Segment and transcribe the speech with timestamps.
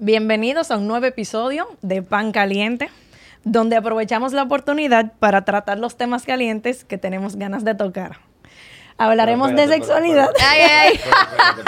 [0.00, 2.88] Bienvenidos a un nuevo episodio de Pan Caliente,
[3.44, 8.18] donde aprovechamos la oportunidad para tratar los temas calientes que tenemos ganas de tocar.
[9.00, 10.28] Hablaremos de sexualidad.
[10.34, 11.00] pero- Ay, ay.
[11.02, 11.62] pero espérate,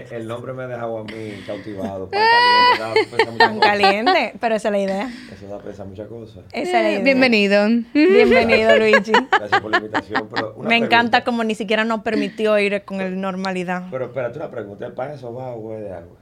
[0.00, 2.10] porque el- nombre me ha dejado a mí cautivado.
[2.10, 5.10] Pan caliente, Pan pero esa es la idea.
[5.32, 6.44] Eso da a pensar muchas cosas.
[6.52, 7.00] Esa es la idea.
[7.04, 7.66] Bienvenido.
[7.92, 9.12] Bienvenido, Luigi.
[9.30, 10.28] Gracias por la invitación.
[10.32, 11.24] Pero una Me encanta pregunta.
[11.24, 13.84] como ni siquiera nos permitió ir con el normalidad.
[13.92, 14.84] Pero espérate una pregunta.
[14.86, 16.16] ¿El pan es sobao o es de agua?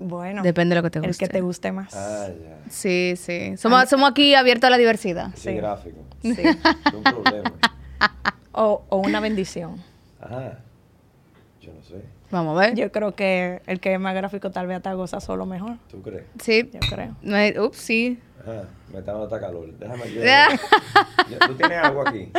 [0.00, 1.26] Bueno, Depende de lo que te el guste.
[1.26, 1.94] que te guste más.
[1.94, 2.70] Ah, ya.
[2.70, 3.56] Sí, sí.
[3.56, 5.30] Somos, somos aquí abiertos a la diversidad.
[5.34, 5.54] Sí, Sí.
[5.54, 5.98] gráfico.
[6.22, 6.36] Sí.
[6.96, 7.52] Un problema.
[8.52, 9.76] O, o una bendición.
[10.20, 10.58] Ajá.
[11.60, 12.02] Yo no sé.
[12.30, 12.74] Vamos a ver.
[12.74, 15.76] Yo creo que el que es más gráfico tal vez hasta goza solo mejor.
[15.90, 16.24] ¿Tú crees?
[16.42, 16.70] Sí.
[16.72, 17.16] Yo creo.
[17.22, 18.18] No hay- Ups, sí.
[18.40, 18.64] Ajá.
[18.92, 19.68] Me está dando hasta calor.
[19.78, 21.46] Déjame yo.
[21.46, 22.30] ¿Tú tienes agua aquí?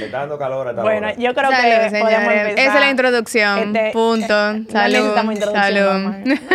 [0.00, 1.18] Me está dando calor hasta Bueno, ahora.
[1.18, 1.62] yo creo Salud,
[1.92, 2.58] que podemos empezar.
[2.58, 3.76] Esa es la introducción.
[3.76, 4.52] Este, Punto.
[4.54, 4.96] no Salud.
[4.96, 6.38] necesitamos introducción, Salud.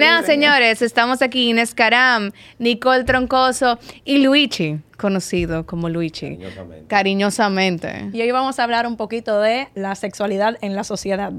[0.00, 6.36] No, señores, estamos aquí Inés Caram, Nicole Troncoso y Luigi, conocido como Luigi.
[6.38, 6.86] Cariñosamente.
[6.88, 8.10] Cariñosamente.
[8.12, 11.32] Y hoy vamos a hablar un poquito de la sexualidad en la sociedad.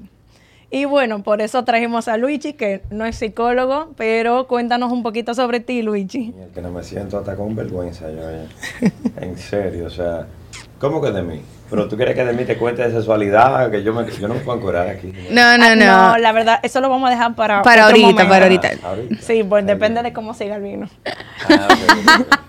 [0.75, 5.35] Y bueno, por eso trajimos a Luigi, que no es psicólogo, pero cuéntanos un poquito
[5.35, 6.33] sobre ti, Luigi.
[6.35, 8.91] El que no me siento hasta con vergüenza yo ya.
[9.21, 10.25] En serio, o sea,
[10.79, 11.41] ¿cómo que de mí?
[11.73, 14.35] Pero tú quieres que de mí te cuente de sexualidad, que yo, me, yo no
[14.35, 15.11] me puedo encuadrar aquí.
[15.31, 16.17] No, no, Ah, no.
[16.19, 18.29] la verdad, eso lo vamos a dejar para Para otro ahorita, momento.
[18.29, 18.69] para ahorita.
[18.83, 19.15] Ah, ahorita.
[19.21, 20.03] Sí, pues depende bien.
[20.03, 20.87] de cómo siga el vino.
[21.49, 21.67] Ah.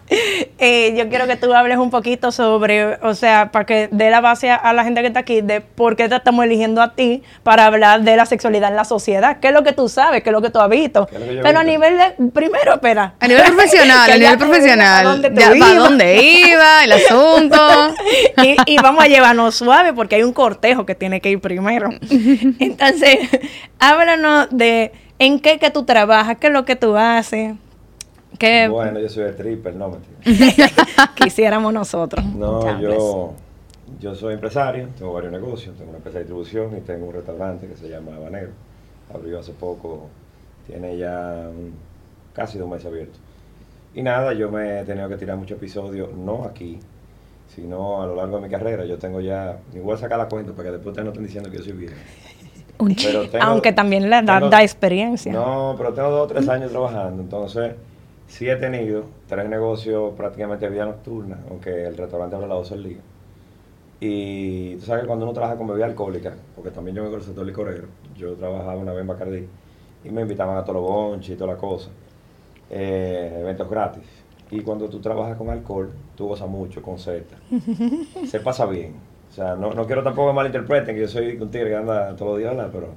[0.58, 4.20] Eh, yo quiero que tú hables un poquito sobre, o sea, para que dé la
[4.20, 6.92] base a, a la gente que está aquí de por qué te estamos eligiendo a
[6.94, 9.38] ti para hablar de la sexualidad en la sociedad.
[9.40, 10.22] ¿Qué es lo que tú sabes?
[10.22, 11.06] ¿Qué es lo que tú has visto?
[11.06, 13.14] ¿Qué es lo que yo he Pero a nivel de, primero, espera.
[13.18, 15.02] A nivel profesional, a nivel profesional.
[15.04, 15.76] ¿Para dónde, tú Ya, ¿Para ibas.
[15.76, 17.94] dónde iba el asunto?
[18.42, 21.90] y, y vamos a llevarnos suave porque hay un cortejo que tiene que ir primero.
[22.58, 23.18] Entonces,
[23.78, 27.54] háblanos de en qué que tú trabajas, qué es lo que tú haces,
[28.38, 30.68] qué Bueno, yo soy el triple, no mentira.
[31.14, 32.24] quisiéramos nosotros.
[32.24, 33.34] No, yo,
[34.00, 37.66] yo soy empresario, tengo varios negocios, tengo una empresa de distribución y tengo un restaurante
[37.66, 38.50] que se llama Habanero.
[39.14, 40.08] Abrió hace poco,
[40.66, 41.74] tiene ya un-
[42.34, 43.18] casi dos meses abierto.
[43.94, 46.80] Y nada, yo me he tenido que tirar muchos episodios, no aquí,
[47.54, 48.84] sino a lo largo de mi carrera.
[48.84, 49.50] Yo tengo ya,
[49.92, 51.94] a sacar la cuenta para que después ustedes no estén diciendo que yo soy viejo.
[53.12, 55.32] Pero tengo- Aunque también le da, tengo- da experiencia.
[55.32, 57.74] No, pero tengo dos o tres años trabajando, entonces
[58.26, 62.84] sí he tenido tres negocios prácticamente vida nocturna, aunque el restaurante abre las 12 del
[62.84, 62.98] día.
[64.00, 67.24] Y tú sabes que cuando uno trabaja con bebida alcohólica, porque también yo vengo del
[67.24, 67.86] sector licorero,
[68.16, 69.46] yo trabajaba una vez en Bacardí
[70.04, 71.88] y me invitaban a todos los bonches y toda la cosa,
[72.70, 74.02] eh, eventos gratis.
[74.54, 77.24] Y cuando tú trabajas con alcohol, tú gozas mucho con Z.
[78.26, 78.94] Se pasa bien.
[79.28, 82.14] O sea, no, no quiero tampoco que malinterpreten que yo soy un tigre que anda
[82.14, 82.70] todos los días, ¿verdad?
[82.72, 82.88] pero...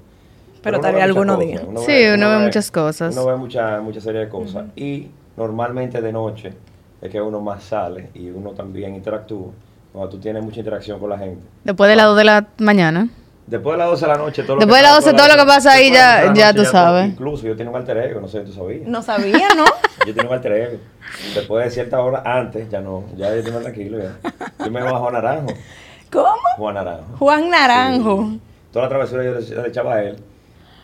[0.62, 1.62] Pero uno tal ve vez muchas algunos días.
[1.86, 3.16] Sí, uno ve muchas cosas.
[3.16, 4.66] Uno ve mucha, mucha serie de cosas.
[4.76, 6.54] Y normalmente de noche
[7.02, 9.48] es que uno más sale y uno también interactúa.
[9.92, 11.42] Cuando tú tienes mucha interacción con la gente.
[11.64, 13.10] Después de las 2 de la mañana.
[13.48, 15.18] Después de las 12 de la noche, todo lo Después que de las pasa, 12,
[15.24, 17.06] todo lo que pasa ahí ya- 12 de la ya tú todo- sabes.
[17.08, 18.88] Incluso yo tengo un alter ego, no sé si tú sabías.
[18.88, 19.64] No sabía, ¿no?
[20.06, 20.78] Yo tengo un alter ego.
[21.34, 24.18] Después de cierta hora, antes, ya no, ya yo estoy más tranquilo ya.
[24.64, 25.54] Yo me bajo a Naranjo.
[26.12, 26.28] ¿Cómo?
[26.58, 27.18] Juan Naranjo.
[27.18, 28.28] Juan Naranjo.
[28.32, 28.42] Sí.
[28.72, 30.18] Toda la travesura yo le, le echaba a él.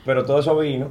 [0.06, 0.88] Pero todo eso vino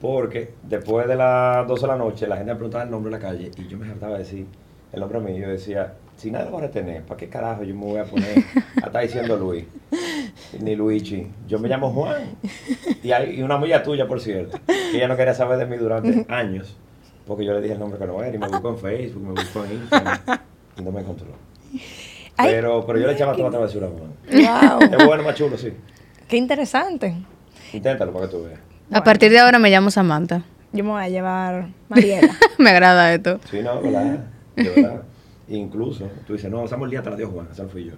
[0.00, 3.18] porque después de las 12 de la noche la gente me preguntaba el nombre de
[3.20, 4.46] la calle y yo me hartaba de decir
[4.92, 5.38] el nombre mío.
[5.46, 8.44] Yo decía, si lo va a retener, ¿para qué carajo yo me voy a poner
[8.82, 9.64] a estar diciendo Luis?
[10.60, 11.26] Ni Luigi.
[11.46, 12.36] Yo me llamo Juan.
[13.02, 15.76] Y, hay, y una amiga tuya, por cierto, que ella no quería saber de mí
[15.76, 16.76] durante años
[17.26, 19.30] porque yo le dije el nombre que no era y me buscó en Facebook, me
[19.32, 20.18] buscó en Instagram
[20.78, 21.26] y no me encontró.
[22.36, 24.80] Pero, pero yo le echaba toda la travesura a Juan.
[24.80, 24.98] Wow.
[24.98, 25.72] Es bueno, más chulo, sí.
[26.28, 27.14] Qué interesante.
[27.72, 28.60] Inténtalo para que tú veas.
[28.92, 30.42] A partir de ahora me llamo Samantha.
[30.72, 32.32] Yo me voy a llevar Mariela.
[32.58, 33.40] me agrada esto.
[33.50, 34.24] Sí, no, ¿verdad?
[34.54, 35.02] De verdad.
[35.48, 37.92] Incluso, tú dices, no, Samuel Díaz te la dio Juan, esa fui yo.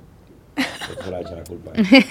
[1.04, 1.70] Yo la echa la culpa.
[1.70, 2.04] a él.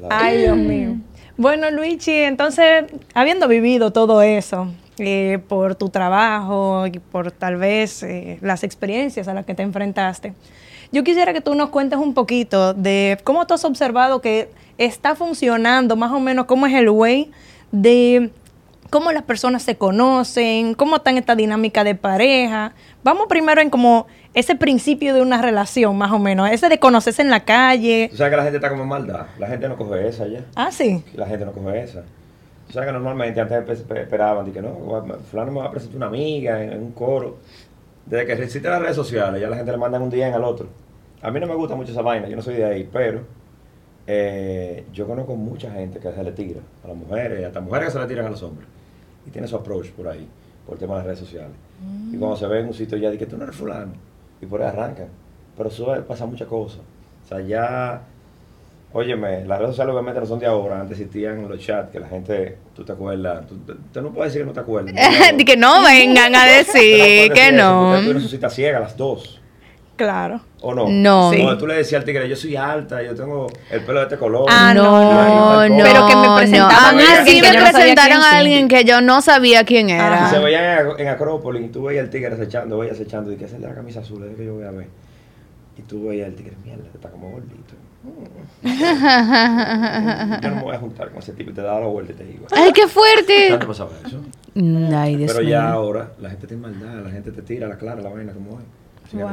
[0.00, 0.96] La- Ay, Dios mío.
[1.36, 2.84] Bueno, Luigi, entonces,
[3.14, 4.68] habiendo vivido todo eso,
[4.98, 9.62] eh, por tu trabajo y por tal vez eh, las experiencias a las que te
[9.62, 10.34] enfrentaste,
[10.92, 15.14] yo quisiera que tú nos cuentes un poquito de cómo tú has observado que está
[15.14, 17.30] funcionando, más o menos, cómo es el way
[17.72, 18.30] de
[18.90, 22.72] cómo las personas se conocen, cómo está en esta dinámica de pareja.
[23.02, 27.22] Vamos primero en como ese principio de una relación, más o menos, ese de conocerse
[27.22, 28.08] en la calle.
[28.10, 29.26] Tú sabes que la gente está como en maldad.
[29.38, 30.40] La gente no coge esa ya.
[30.54, 31.02] Ah, sí.
[31.14, 32.02] La gente no coge esa.
[32.66, 34.76] Tú sabes que normalmente antes espe- espe- esperaban, de que no,
[35.30, 37.38] fulano me va a presentar una amiga en, en un coro.
[38.06, 40.68] Desde que existen las redes sociales, ya la gente le manda un día al otro.
[41.22, 43.22] A mí no me gusta mucho esa vaina, yo no soy de ahí, pero
[44.06, 47.92] eh, yo conozco mucha gente que se le tira a las mujeres, hasta mujeres que
[47.92, 48.66] se le tiran a los hombres.
[49.30, 50.26] Y tiene su approach por ahí,
[50.66, 51.56] por el tema de las redes sociales.
[52.12, 53.92] Y cuando se ve en un sitio ya, dice que tú no eres fulano.
[54.42, 55.08] Y por ahí arrancan.
[55.56, 56.80] Pero eso pasa muchas cosas.
[57.24, 58.02] O sea, ya
[58.92, 62.08] Óyeme, las redes sociales obviamente no son de ahora, antes existían los chats que la
[62.08, 63.56] gente, tú te acuerdas, tú,
[63.92, 64.94] tú no puedes decir que no te acuerdas.
[65.36, 68.00] de que no vengan a decir que no.
[68.02, 69.39] Tú eres ciega, las dos.
[70.00, 70.40] Claro.
[70.62, 70.88] ¿O no?
[70.88, 71.30] No.
[71.30, 71.46] Sí.
[71.58, 74.46] tú le decías al tigre, yo soy alta, yo tengo el pelo de este color.
[74.48, 75.84] Ah, no, no.
[75.84, 77.02] Pero que me presentaban no.
[77.02, 77.42] a alguien.
[77.42, 80.28] me presentaron a alguien que yo no sabía quién era.
[80.28, 83.44] Y se veían en, Acrópolis y tú veías al tigre acechando, veías acechando, y que
[83.44, 84.88] es el de la camisa azul, es que yo voy a ver.
[85.76, 87.74] Y tú veías al tigre, mierda, está como gordito.
[88.62, 92.14] Yo no me voy a juntar con ese tipo y te da la vuelta y
[92.14, 92.46] te digo.
[92.52, 93.48] ¡Ay, qué fuerte!
[93.48, 94.22] ¿Cuándo pasaba eso?
[94.96, 98.00] Ay, Dios Pero ya ahora la gente te maldad, la gente te tira la clara,
[98.00, 98.64] la vaina como es.
[99.10, 99.30] Sin wow.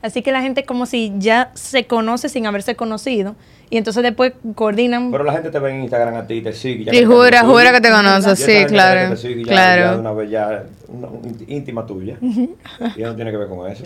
[0.00, 3.34] Así que la gente como si ya se conoce sin haberse conocido
[3.70, 5.10] y entonces después coordinan.
[5.10, 6.84] Pero la gente te ve en Instagram a ti y te sigue.
[6.84, 9.10] Ya y jura, jura que te conoce, sí, claro.
[9.10, 9.94] Te sigue, claro.
[9.94, 11.08] Ya, una vez ya una,
[11.46, 12.16] íntima tuya.
[12.20, 13.84] y no tiene que ver con eso.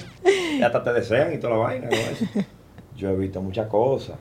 [0.58, 2.26] Y hasta te desean y toda la vaina con eso.
[2.96, 4.16] Yo he visto muchas cosas.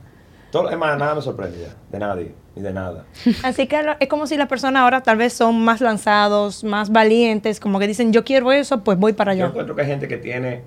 [0.52, 3.06] Todo, es más, nada me sorprendía, de nadie, ni de nada.
[3.44, 7.62] Así que es como si las personas ahora tal vez son más lanzados, más valientes,
[7.62, 9.46] como que dicen, yo quiero eso, pues voy para allá.
[9.46, 10.64] Yo encuentro que hay gente que tiene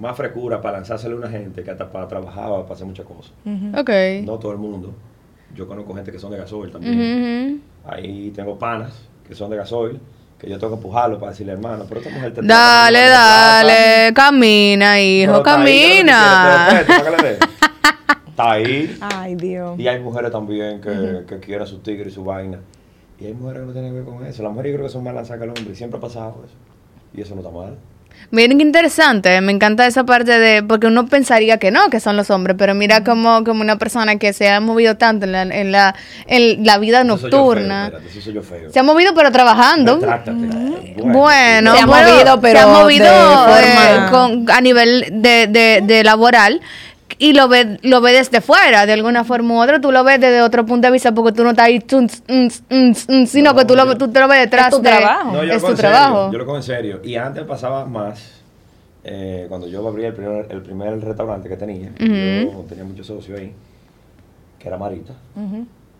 [0.00, 3.06] más frescura para lanzársele a una gente que hasta para trabajar o para hacer muchas
[3.06, 3.32] cosas.
[3.76, 3.90] Ok.
[4.24, 4.94] No todo el mundo.
[5.54, 7.62] Yo conozco gente que son de gasoil también.
[7.84, 10.00] Ahí tengo panas que son de gasoil
[10.38, 14.98] que yo tengo que empujarlo para decirle, hermano, pero esta mujer te Dale, dale, camina,
[14.98, 16.80] hijo, camina.
[18.26, 18.96] Está ahí.
[19.02, 19.78] Ay, Dios.
[19.78, 22.58] Y hay mujeres también que, que quieren su tigre y su vaina.
[23.18, 24.42] Y hay mujeres que no tienen que ver con eso.
[24.42, 25.74] Las mujeres yo creo que son más lanzadas que el hombre.
[25.74, 26.54] Siempre ha pasado eso.
[27.12, 27.76] Y eso no está mal.
[28.32, 32.16] Miren qué interesante, me encanta esa parte de, porque uno pensaría que no, que son
[32.16, 35.42] los hombres, pero mira como, como una persona que se ha movido tanto en la,
[35.42, 35.96] en la,
[36.26, 37.88] en la vida nocturna.
[37.88, 38.72] Eso soy yo feo, eso soy yo feo.
[38.72, 39.98] Se ha movido pero trabajando.
[39.98, 45.80] Bueno, bueno, se ha movido, pero se ha movido eh, con, a nivel de, de,
[45.82, 46.60] de laboral
[47.18, 50.20] y lo ve, lo ve desde fuera, de alguna forma u otra, tú lo ves
[50.20, 51.84] desde otro punto de vista porque tú no estás ahí,
[53.26, 55.32] sino que tú, lo, tú te lo ves detrás es tu de, trabajo.
[55.32, 56.32] No, yo es lo tu serio, trabajo.
[56.32, 57.00] Yo lo cojo en serio.
[57.02, 58.42] Y antes pasaba más,
[59.04, 63.38] eh, cuando yo abrí el primer, el primer restaurante que tenía, yo tenía muchos socios
[63.38, 63.52] ahí,
[64.58, 65.14] que era Marita.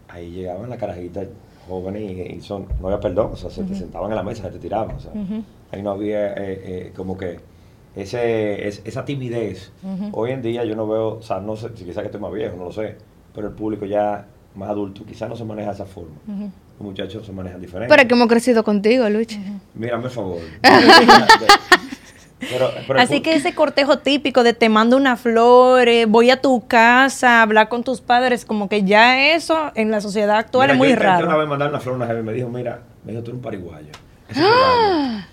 [0.09, 1.27] Ahí llegaban las carajitas
[1.69, 4.43] jóvenes y, y, son, no había perdón, o sea, se te sentaban en la mesa,
[4.45, 5.13] se te tiraban, o sea,
[5.71, 6.35] ahí no había eh,
[6.65, 7.39] eh, como que
[7.97, 9.73] ese, es, esa timidez.
[10.13, 12.33] Hoy en día yo no veo, o sea, no sé, si quizás que estoy más
[12.33, 12.97] viejo, no lo sé,
[13.35, 16.17] pero el público ya más adulto quizás no se maneja de esa forma.
[16.27, 17.89] Los muchachos se manejan diferente.
[17.89, 19.39] Pero es que hemos crecido contigo, Luis.
[19.75, 20.39] Mírame el favor.
[22.41, 26.41] pero, pero Así que ese cortejo típico de te mando una flor, eh, voy a
[26.41, 30.73] tu casa, hablar con tus padres, como que ya eso en la sociedad actual mira,
[30.75, 31.27] es muy yo raro.
[31.27, 33.31] una vez mandar una flor a una jefe y me dijo, mira, me dijo, tú
[33.31, 33.93] eres un pariguayo.
[34.37, 35.27] ¡Ah!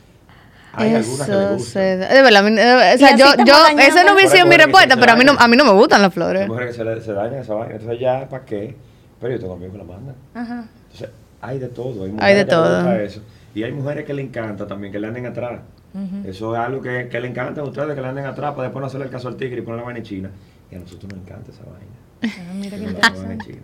[0.77, 1.59] Hay algunas que le gustan.
[1.59, 2.13] Se da.
[2.13, 5.13] De verdad, mí, eh, o sea, yo, yo, esa no hubiese sido mi respuesta, pero
[5.13, 6.43] a mí, no, a mí no me gustan las flores.
[6.43, 8.75] Hay mujeres que se, le, se dañan esa vaina, entonces ya, ¿para qué?
[9.19, 10.15] Pero yo tengo amigos que la mandan.
[10.35, 10.65] Ajá.
[10.83, 11.09] Entonces,
[11.41, 12.03] hay de todo.
[12.03, 12.91] Hay, hay de todo.
[12.93, 13.21] Eso.
[13.55, 15.61] Y hay mujeres que le encanta también que le anden atrás.
[15.93, 16.25] Uh -huh.
[16.27, 18.81] Eso es algo que, que, le encanta a ustedes, que le anden atrás para después
[18.81, 20.29] no hacerle el caso al tigre y poner la vaina en China.
[20.71, 21.97] Y a nosotros nos encanta esa vaina.
[22.23, 23.59] Ah, mira qué interesante.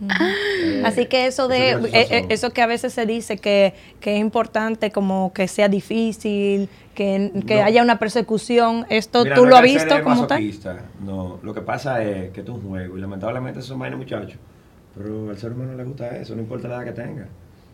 [0.00, 4.16] Eh, Así que eso de eso, eh, eso que a veces se dice que, que,
[4.16, 7.64] es importante como que sea difícil, que, que no.
[7.64, 10.42] haya una persecución, esto Mira, tú no lo has visto como tal.
[11.04, 13.96] No, lo que pasa es que esto es un juego y lamentablemente eso es vaina
[13.96, 14.38] muchachos.
[14.96, 17.26] Pero al ser humano le gusta eso, no importa la edad que tenga.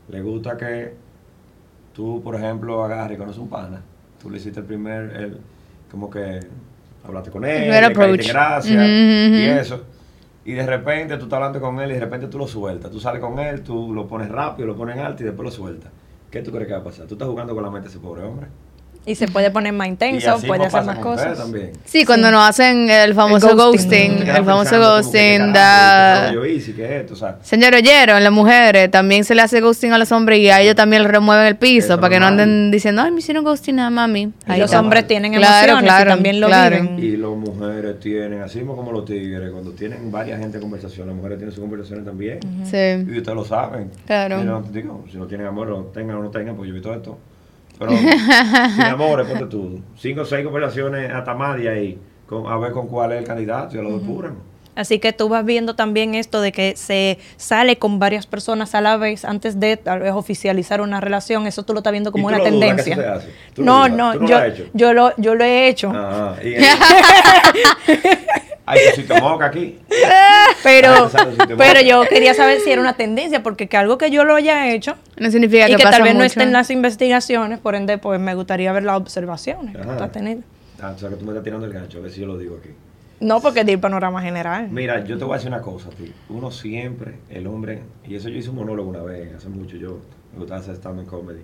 [0.09, 0.93] Le gusta que
[1.93, 3.81] tú, por ejemplo, agarres y conoces un pana.
[4.21, 5.39] Tú le hiciste el primer, el,
[5.91, 6.41] como que
[7.05, 9.39] hablaste con él, le gracias mm -hmm.
[9.39, 9.85] y eso.
[10.45, 12.91] Y de repente tú estás hablando con él y de repente tú lo sueltas.
[12.91, 15.93] Tú sales con él, tú lo pones rápido, lo pones alto y después lo sueltas.
[16.31, 17.07] ¿Qué tú crees que va a pasar?
[17.07, 18.49] Tú estás jugando con la mente de ese pobre hombre.
[19.05, 21.37] Y se puede poner más intenso, puede hacer más cosas.
[21.37, 21.73] También.
[21.85, 22.33] Sí, cuando sí.
[22.33, 26.33] nos hacen el famoso el ghosting, ghosting el famoso ghosting, da...
[27.43, 30.61] Señor Ollero, en las mujeres también se le hace ghosting a los hombres y a
[30.61, 33.81] ellos también le remueven el piso para que no anden diciendo, ay, me hicieron ghosting
[33.81, 34.33] a mami.
[34.47, 36.77] Ahí los hombres tienen emociones claro, claro, y también lo claro.
[36.77, 36.99] viven.
[36.99, 41.17] Y las mujeres tienen, así como los tigres, cuando tienen varias gente en conversación, las
[41.17, 42.39] mujeres tienen sus conversaciones también.
[42.45, 43.05] Uh -huh.
[43.07, 43.13] Sí.
[43.13, 43.91] Y ustedes lo saben.
[44.07, 44.41] Claro.
[44.41, 46.81] Y no, digo, si no tienen amor, lo tengan o no tengan, pues yo vi
[46.81, 47.19] todo esto.
[47.87, 49.81] Pero sin amores, ponte tú.
[49.97, 53.25] Cinco o seis conversaciones hasta más de ahí, con, a ver con cuál es el
[53.25, 54.53] candidato y a lo depuran.
[54.75, 58.81] Así que tú vas viendo también esto de que se sale con varias personas a
[58.81, 61.47] la vez antes de tal vez oficializar una relación.
[61.47, 62.97] Eso tú lo estás viendo como una lo tendencia.
[62.97, 63.63] Dudas, que eso se hace?
[63.63, 65.93] No, no, no yo, lo yo, lo, yo lo he hecho.
[65.95, 66.55] Ah, y
[68.73, 69.79] Ay, que si te moca aquí.
[70.63, 71.11] pero,
[71.59, 74.73] pero yo quería saber si era una tendencia, porque que algo que yo lo haya
[74.73, 78.19] hecho no significa y que, tal vez no esté en las investigaciones, por ende, pues
[78.19, 80.47] me gustaría ver las observaciones que está teniendo.
[80.81, 82.37] Ah, o sea, que tú me estás tirando el gancho, a ver si yo lo
[82.39, 82.71] digo aquí.
[83.21, 84.69] No, porque es el panorama general.
[84.69, 86.11] Mira, yo te voy a decir una cosa, tío.
[86.29, 90.01] Uno siempre, el hombre, y eso yo hice un monólogo una vez, hace mucho, yo
[90.33, 91.43] me gustaba hacer stand-up comedy.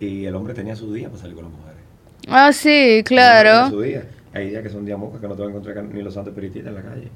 [0.00, 1.80] Y el hombre tenía su día para salir con las mujeres.
[2.28, 3.70] Ah, sí, claro.
[3.70, 4.04] Su día.
[4.34, 6.32] Hay días que son días mocas que no te van a encontrar ni los santos
[6.32, 7.08] espiritistas en la calle.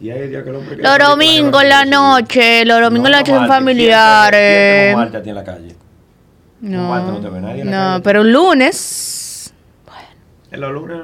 [0.00, 0.76] Y hay días que el hombre...
[0.76, 4.94] Los domingos en la noche, los domingos en la noche son familiares.
[4.96, 5.76] No a ti en la calle.
[6.60, 9.32] No, no, te ve nadie en la no pero un lunes
[10.52, 10.98] en los lunes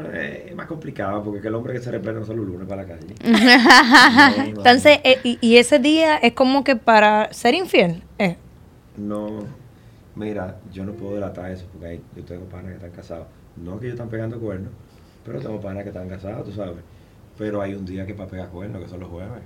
[0.47, 2.88] es más complicado porque el hombre que se repele no solo los lunes para la
[2.88, 3.14] calle.
[4.50, 8.02] Entonces, eh, y, ese día es como que para ser infiel.
[8.18, 8.37] Eh.
[8.99, 9.38] No,
[10.14, 13.26] mira, yo no puedo delatar eso porque yo tengo panas que están casados.
[13.57, 14.71] No que ellos están pegando cuernos,
[15.29, 16.77] pero tengo panas que están casados, tú sabes.
[17.37, 19.43] Pero hay un día que para pegar cuernos, que son los jueves.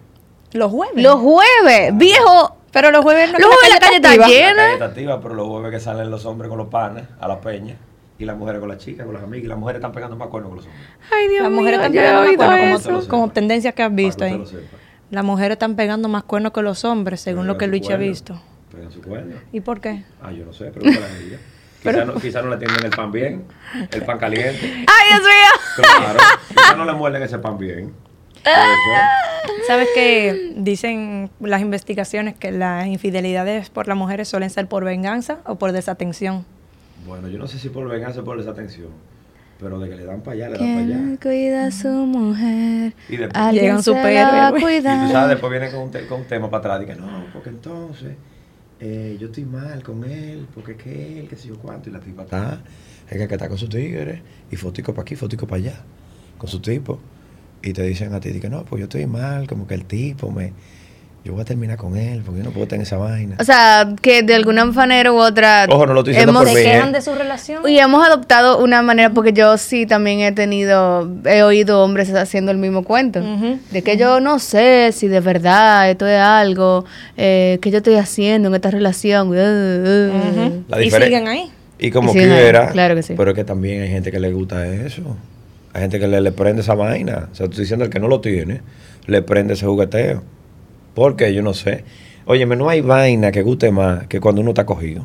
[0.53, 1.03] ¿Los jueves?
[1.03, 2.57] Los jueves, viejo.
[2.73, 4.51] Pero los jueves no los jueves la calle está llena.
[4.51, 7.29] La calle está activa, pero los jueves que salen los hombres con los panas a
[7.29, 7.77] la peña
[8.19, 10.29] y las mujeres con las chicas, con las amigas, y las mujeres están pegando más
[10.29, 10.87] cuernos con los hombres.
[11.11, 14.43] Ay, Dios las mujeres están pegando más cuernos como, como tendencias que has visto ahí.
[15.11, 18.41] Las mujeres están pegando más cuernos que los hombres, según lo que Luis ha visto.
[18.71, 19.37] Pegan su cuerno.
[19.53, 20.05] ¿Y por qué?
[20.23, 21.39] Ah, yo no sé, pero para ella.
[21.83, 23.45] Quizá no, quizá no le tienden el pan bien,
[23.91, 24.61] el pan caliente.
[24.87, 25.87] ¡Ay, Dios mío!
[25.99, 27.93] Claro, quizá no le muerden ese pan bien.
[29.67, 35.39] ¿Sabes que dicen las investigaciones que las infidelidades por las mujeres suelen ser por venganza
[35.45, 36.45] o por desatención?
[37.07, 38.89] Bueno, yo no sé si por venganza o por desatención.
[39.59, 41.19] Pero de que le dan para allá, le dan para allá.
[41.23, 42.95] cuida a su mujer.
[43.09, 44.59] Y después llegan un superhéroe.
[44.59, 46.83] Y tú sabes, después viene con un, con un tema para atrás.
[46.83, 48.17] Y que no, porque entonces
[48.85, 51.89] eh, yo estoy mal con él, porque es que él, que sé yo cuánto.
[51.89, 52.61] Y la tipa está,
[53.09, 54.21] es que está con sus tigres.
[54.51, 55.85] Y fotico para aquí, fotico para allá.
[56.37, 56.99] Con su tipo.
[57.63, 60.33] Y te dicen a ti, que no, pues yo estoy mal, como que el tipo
[60.33, 60.53] me
[61.25, 63.37] yo voy a terminar con él porque yo no puedo tener esa vaina.
[63.39, 65.67] O sea, que de alguna manera u otra.
[65.69, 66.93] Ojo, no lo estoy hemos, por mí, quejan ¿eh?
[66.93, 67.69] de su relación.
[67.69, 72.51] Y hemos adoptado una manera, porque yo sí también he tenido, he oído hombres haciendo
[72.51, 73.21] el mismo cuento.
[73.71, 76.85] de que yo no sé si de verdad esto es algo
[77.17, 79.29] eh, que yo estoy haciendo en esta relación.
[79.29, 80.81] Uh, uh, uh.
[80.81, 81.53] y siguen ahí.
[81.79, 82.71] Y como quiera.
[82.71, 83.15] Claro que sí.
[83.17, 85.03] Pero es que también hay gente que le gusta eso.
[85.73, 87.29] Hay gente que le, le prende esa vaina.
[87.31, 88.61] O sea, estoy diciendo el que no lo tiene,
[89.07, 90.23] le prende ese jugueteo.
[90.95, 91.85] Porque yo no sé.
[92.25, 95.05] Oye, no hay vaina que guste más que cuando uno está cogido.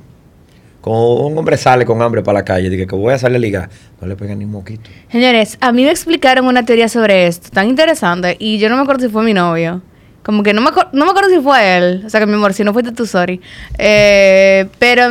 [0.81, 3.39] Cuando un hombre sale con hambre para la calle, dice que voy a salir a
[3.39, 4.89] ligar, no le pegan ni un moquito.
[5.11, 8.83] Señores, a mí me explicaron una teoría sobre esto, tan interesante, y yo no me
[8.83, 9.81] acuerdo si fue mi novio.
[10.23, 12.03] Como que no me, no me acuerdo si fue él.
[12.05, 13.39] O sea, que mi amor, si no fuiste tú, sorry.
[13.77, 15.09] Eh, pero...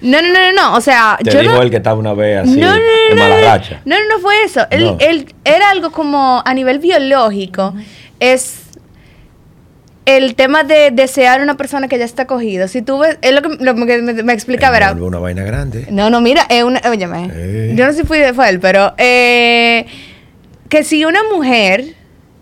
[0.00, 1.16] No, no, no, no, o sea...
[1.22, 2.80] Te dijo él que estaba una vez así, no, no,
[3.10, 3.80] no, mala racha.
[3.84, 4.66] No, no, no fue eso.
[4.70, 7.74] Él, él, era algo como a nivel biológico.
[8.20, 8.65] Es
[10.06, 13.42] el tema de desear una persona que ya está cogida, si tú ves, es lo
[13.42, 14.98] que, lo que me, me, explica, ¿verdad?
[15.00, 15.86] una vaina grande.
[15.90, 17.74] No, no, mira, es una, óyeme, eh.
[17.76, 19.84] yo no sé si fui, fue él, pero eh,
[20.68, 21.96] que si una mujer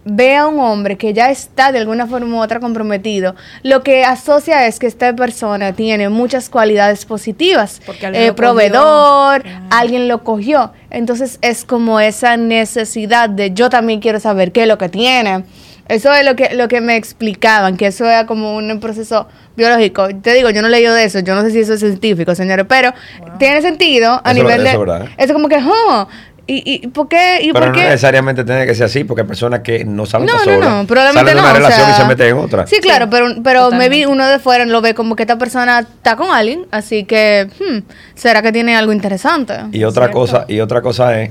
[0.04, 4.04] ve a un hombre que ya está de alguna forma u otra comprometido, lo que
[4.04, 7.80] asocia es que esta persona tiene muchas cualidades positivas.
[7.86, 10.72] Porque alguien eh, proveedor, alguien lo cogió.
[10.90, 15.44] Entonces es como esa necesidad de yo también quiero saber qué es lo que tiene.
[15.88, 20.08] Eso es lo que, lo que me explicaban, que eso era como un proceso biológico.
[20.22, 22.34] Te digo, yo no he leído de eso, yo no sé si eso es científico,
[22.34, 22.92] señores, pero
[23.38, 24.70] tiene sentido a nivel de...
[24.70, 26.08] Eso, es como que, oh,
[26.46, 27.38] ¿Y, y por qué?
[27.40, 30.26] Y pero por no necesariamente tiene que ser así, porque hay personas que no saben
[30.26, 32.66] no, estar no, no, probablemente salen de una relación y se meten en otra.
[32.66, 35.80] Sí, claro, pero, pero me vi uno de fuera lo ve como que esta persona
[35.80, 37.78] está con alguien, así que, hmm,
[38.14, 39.54] ¿será que tiene algo interesante?
[39.72, 41.30] Y otra cosa, y otra cosa es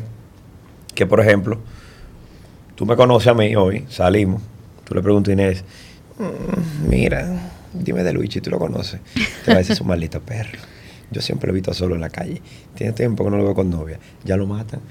[0.96, 1.60] que, por ejemplo,
[2.76, 4.42] tú me conoces a mí hoy, salimos,
[4.84, 5.64] tú le preguntas a Inés,
[6.18, 9.00] mm, mira, dime de Luigi, tú lo conoces.
[9.46, 10.60] Te va a decir, es un maldito perro.
[11.12, 12.42] Yo siempre lo he visto solo en la calle.
[12.76, 14.00] Tiene tiempo que no lo veo con novia.
[14.24, 14.82] Ya lo matan.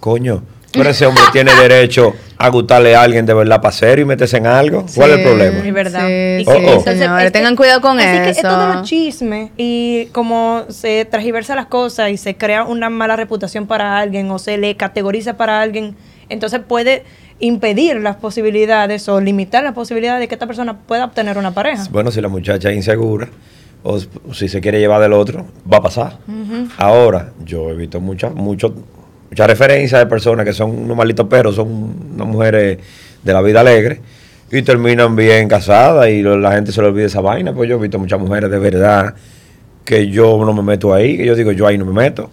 [0.00, 0.42] Coño,
[0.72, 4.36] pero ese hombre tiene derecho a gustarle a alguien de verdad para serio y meterse
[4.36, 4.86] en algo.
[4.94, 5.58] ¿Cuál es el problema?
[5.58, 6.06] Es verdad.
[6.06, 7.30] Sí, oh, oh.
[7.30, 8.22] tengan cuidado con eso.
[8.22, 12.90] Que esto de los chismes y como se transgiversa las cosas y se crea una
[12.90, 15.96] mala reputación para alguien o se le categoriza para alguien
[16.28, 17.04] entonces puede
[17.40, 21.84] impedir las posibilidades o limitar las posibilidades de que esta persona pueda obtener una pareja.
[21.90, 23.28] Bueno, si la muchacha es insegura
[23.82, 23.98] o
[24.32, 26.18] si se quiere llevar del otro, va a pasar.
[26.76, 28.72] Ahora, yo he visto muchas muchas
[29.30, 31.68] muchas referencias de personas que son unos malitos perros, son
[32.14, 32.78] unas mujeres
[33.22, 34.00] de la vida alegre
[34.50, 37.52] y terminan bien casadas y la gente se le olvida esa vaina.
[37.52, 39.14] Pues yo he visto muchas mujeres de verdad
[39.84, 42.30] que yo no me meto ahí, que yo digo, yo ahí no me meto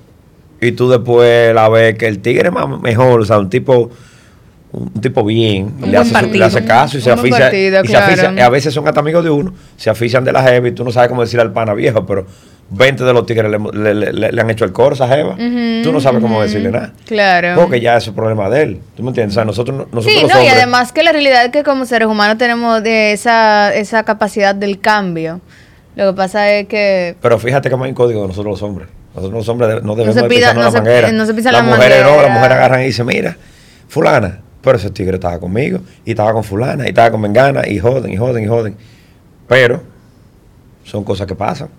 [0.62, 3.92] y tú después la ves que el tigre es más mejor, o sea, un tipo,
[4.72, 7.54] un tipo bien, le, hace, caso y se aficia.
[7.54, 10.84] y, a veces son hasta amigos de uno, se afician de la jeva y tú
[10.84, 12.26] no sabes cómo decirle al pana viejo, pero
[12.70, 15.36] 20 de los tigres le, han hecho el coro a esa jeva.
[15.36, 16.94] tú no sabes cómo decirle nada.
[17.06, 17.62] Claro.
[17.62, 18.82] Porque ya es un problema de él.
[18.96, 19.34] ¿Tú me entiendes?
[19.34, 22.08] O sea, nosotros, nosotros sí, no, y además que la realidad es que como seres
[22.08, 25.42] humanos tenemos de esa, esa capacidad del cambio.
[25.96, 27.16] Lo que pasa es que...
[27.22, 28.90] Pero fíjate que hay un código de nosotros los hombres.
[29.16, 30.22] Nosotros los hombres no debemos no
[30.62, 31.12] la manguera.
[31.12, 33.38] No se pisa las mujeres no, las mujeres agarran y dicen, mira,
[33.88, 37.80] fulana, pero ese tigre estaba conmigo, y estaba con fulana, y estaba con mengana, y
[37.80, 38.76] joden, y joden, y joden.
[39.48, 39.82] Pero
[40.84, 41.70] son cosas que pasan.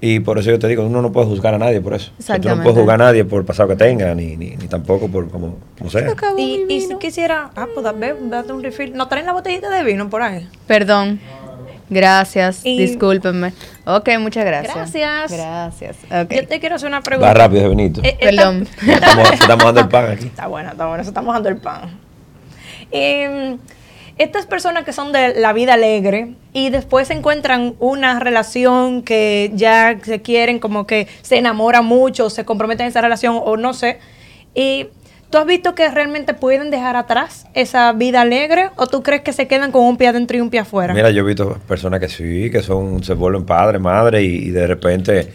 [0.00, 2.12] Y por eso yo te digo, uno no puede juzgar a nadie por eso.
[2.18, 5.08] Tú no puedes juzgar a nadie por el pasado que tenga, ni, ni, ni tampoco
[5.08, 6.04] por como, no sé.
[6.36, 8.92] Y, y si quisiera, ah, pues date un refill.
[8.94, 10.48] ¿No traen la botellita de vino por ahí?
[10.66, 11.20] Perdón.
[11.90, 13.52] Gracias, discúlpenme.
[13.84, 14.74] Ok, muchas gracias.
[14.74, 15.32] Gracias.
[15.32, 15.96] Gracias.
[16.10, 17.28] Yo te quiero hacer una pregunta.
[17.28, 18.00] Va rápido, Benito.
[18.02, 18.66] Eh, Perdón.
[18.86, 20.26] estamos, estamos, dando el pan aquí.
[20.26, 21.98] Está bueno, está bueno, estamos dando el pan.
[22.90, 23.58] Eh,
[24.16, 29.98] estas personas que son de la vida alegre y después encuentran una relación que ya
[30.02, 33.98] se quieren, como que se enamoran mucho, se comprometen en esa relación o no sé.
[34.54, 34.86] Y
[35.30, 39.32] ¿Tú has visto que realmente pueden dejar atrás esa vida alegre o tú crees que
[39.32, 40.94] se quedan con un pie adentro y un pie afuera?
[40.94, 44.66] Mira, yo he visto personas que sí, que son se vuelven padre, madre y, de
[44.66, 45.32] repente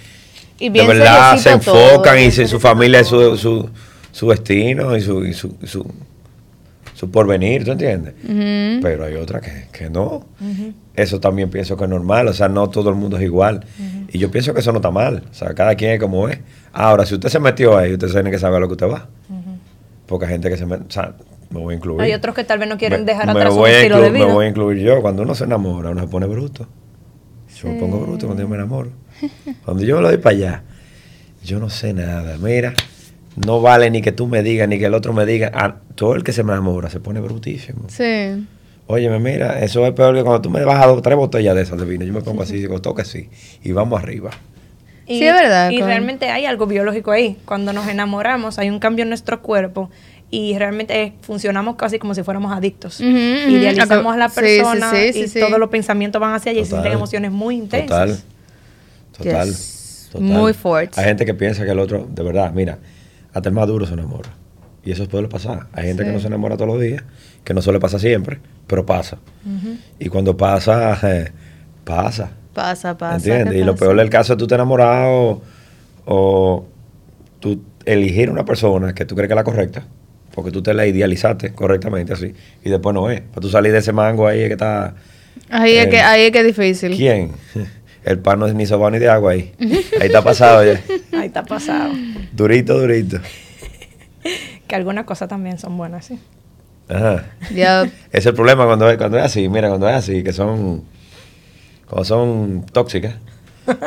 [0.57, 3.69] de verdad se enfocan y su familia es su, su,
[4.11, 8.13] su destino y su, y su, su, porvenir, ¿tú entiendes?
[8.81, 10.25] Pero hay otras que, que no.
[10.95, 13.65] Eso también pienso que es normal, o sea, no todo el mundo es igual.
[14.11, 16.39] Y yo pienso que eso no está mal, o sea, cada quien es como es.
[16.71, 19.07] Ahora, si usted se metió ahí, usted tiene que saber lo que usted va
[20.09, 20.75] poca gente que se me...
[20.75, 21.13] O sea,
[21.51, 22.01] me voy a incluir.
[22.01, 24.27] Hay otros que tal vez no quieren dejar atrás su estilo de vida.
[24.27, 25.01] Me voy a incluir yo.
[25.01, 26.67] Cuando uno se enamora, uno se pone bruto.
[27.55, 28.91] Yo me pongo bruto cuando yo me enamoro.
[29.65, 30.63] Cuando yo me lo doy para allá,
[31.43, 32.37] yo no sé nada.
[32.37, 32.73] Mira,
[33.45, 35.51] no vale ni que tú me digas, ni que el otro me diga.
[35.53, 37.85] Ah, todo el que se me enamora se pone brutísimo.
[37.87, 38.45] Sí.
[38.87, 41.79] Óyeme, mira, eso es peor que cuando tú me a dar tres botellas de esas
[41.79, 42.05] de vino.
[42.05, 43.29] Yo me pongo así, digo, toque sí.
[43.63, 44.29] Y vamos arriba.
[45.09, 45.71] Y, sí, es verdad.
[45.71, 47.35] Y realmente hay algo biológico ahí.
[47.45, 49.89] Cuando nos enamoramos, hay un cambio en nuestro cuerpo
[50.29, 53.01] y realmente funcionamos casi como si fuéramos adictos.
[53.01, 57.55] Idealizamos a la persona y todos los pensamientos van hacia allá y sienten emociones muy
[57.55, 58.23] intensas.
[59.17, 59.55] Total.
[60.11, 60.21] Total.
[60.21, 60.99] Muy fuerte.
[60.99, 62.77] Hay gente que piensa que el otro, de verdad, mira,
[63.33, 64.29] hasta el más duro se enamora.
[64.83, 65.67] Y eso puede pasar.
[65.73, 67.03] Hay gente que no se enamora todos los días,
[67.43, 69.17] que no suele pasar siempre, pero pasa.
[69.97, 70.99] Y cuando pasa,
[71.83, 72.31] pasa.
[72.53, 73.15] Pasa, pasa.
[73.17, 73.61] ¿Entiendes?
[73.61, 75.41] Y lo peor del caso es tú te enamorado
[76.05, 76.65] o,
[77.39, 79.85] tú elegir una persona que tú crees que es la correcta,
[80.33, 82.33] porque tú te la idealizaste correctamente así,
[82.63, 83.21] y después no es.
[83.21, 84.95] Para tú salir de ese mango ahí que está...
[85.49, 86.95] Ahí, es, que, ahí es que es difícil.
[86.95, 87.31] ¿Quién?
[88.03, 89.53] El pan no es ni sobao ni de agua ahí.
[89.99, 90.81] Ahí está pasado ya.
[91.17, 91.93] Ahí está pasado.
[92.31, 93.19] Durito, durito.
[94.67, 96.19] que algunas cosas también son buenas, sí.
[96.87, 97.25] Ajá.
[97.49, 100.83] Ese es el problema cuando, cuando es así, mira, cuando es así, que son
[101.89, 103.15] como son tóxicas,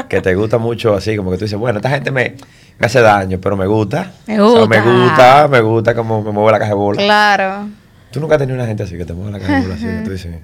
[0.08, 2.34] que te gusta mucho así, como que tú dices, bueno, esta gente me,
[2.80, 4.12] hace daño, pero me gusta.
[4.26, 4.66] Me gusta.
[4.66, 7.02] me gusta, me gusta como me mueve la caja de bola.
[7.02, 7.68] Claro.
[8.10, 9.86] ¿Tú nunca has tenido una gente así que te mueve la caja de bola así?
[9.86, 10.34] Que tú dices,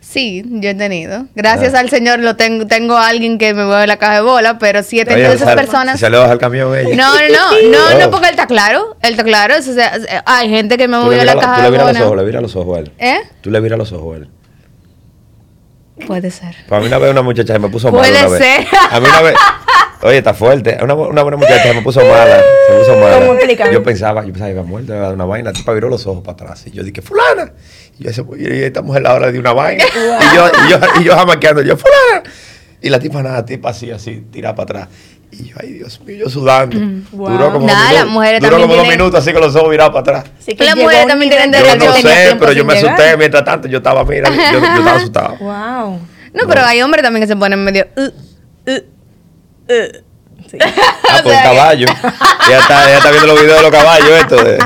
[0.00, 1.26] Sí, yo he tenido.
[1.34, 4.58] Gracias al Señor lo tengo, tengo a alguien que me mueve la caja de bola,
[4.58, 6.00] pero sí he tenido esas personas.
[6.00, 6.96] Se le baja el camión ella.
[6.96, 8.10] No, no, no, no, no, oh.
[8.10, 9.54] porque él está claro, él está claro.
[9.58, 9.92] O sea,
[10.26, 11.92] hay gente que me mueve la caja de bola.
[11.92, 12.92] Tú le viras los ojos, le viras los ojos a él.
[12.98, 13.20] ¿Eh?
[13.40, 14.28] Tú le viras los ojos a él.
[16.06, 16.54] Puede ser.
[16.68, 18.26] Para mí una vez una muchacha me puso mala.
[18.26, 18.66] Puede ser.
[18.90, 19.34] A mí una vez.
[20.02, 20.78] Oye, está fuerte.
[20.82, 22.40] Una, una buena muchacha me puso mala.
[22.66, 23.20] Se puso mala.
[23.70, 25.50] Yo pensaba, yo pensaba, iba a muerte, de una vaina.
[25.50, 26.66] La tipa viró los ojos para atrás.
[26.66, 27.52] Y yo dije, fulana.
[27.98, 29.84] Y yo, y estamos en la hora de una vaina.
[29.94, 32.22] Y yo, y yo, y yo jamaqueando, yo, fulana.
[32.80, 34.88] Y la tipa nada, tipa así, así, tirada para atrás.
[35.32, 36.76] Y yo, ay Dios mío, yo sudando.
[36.76, 39.92] Mm, duró como, Nada, las mujeres duró como dos minutos así con los ojos virados
[39.92, 40.34] para atrás.
[40.40, 41.76] Sí, que las mujeres también tienen derecho.
[41.76, 43.68] Yo no sé, pero yo me asusté mientras tanto.
[43.68, 45.36] Yo estaba, mira, yo, yo estaba asustado.
[45.38, 46.00] Wow.
[46.32, 47.86] No, pero hay hombres también que se ponen medio.
[47.96, 50.10] Uh, uh, uh.
[50.50, 50.58] Sí.
[50.60, 51.86] Ah, por un caballo.
[52.50, 54.36] ya está, ya está viendo los videos de los caballos, esto.
[54.36, 54.58] De...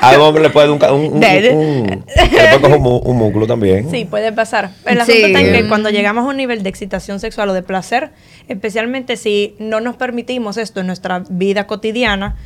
[0.00, 3.90] A un hombre le puede un, un, un, un le puede un, un, músculo también.
[3.90, 4.70] Sí, puede pasar.
[4.84, 7.62] El asunto está en que cuando llegamos a un nivel de excitación sexual o de
[7.62, 8.10] placer,
[8.48, 12.36] especialmente si no nos permitimos esto en nuestra vida cotidiana,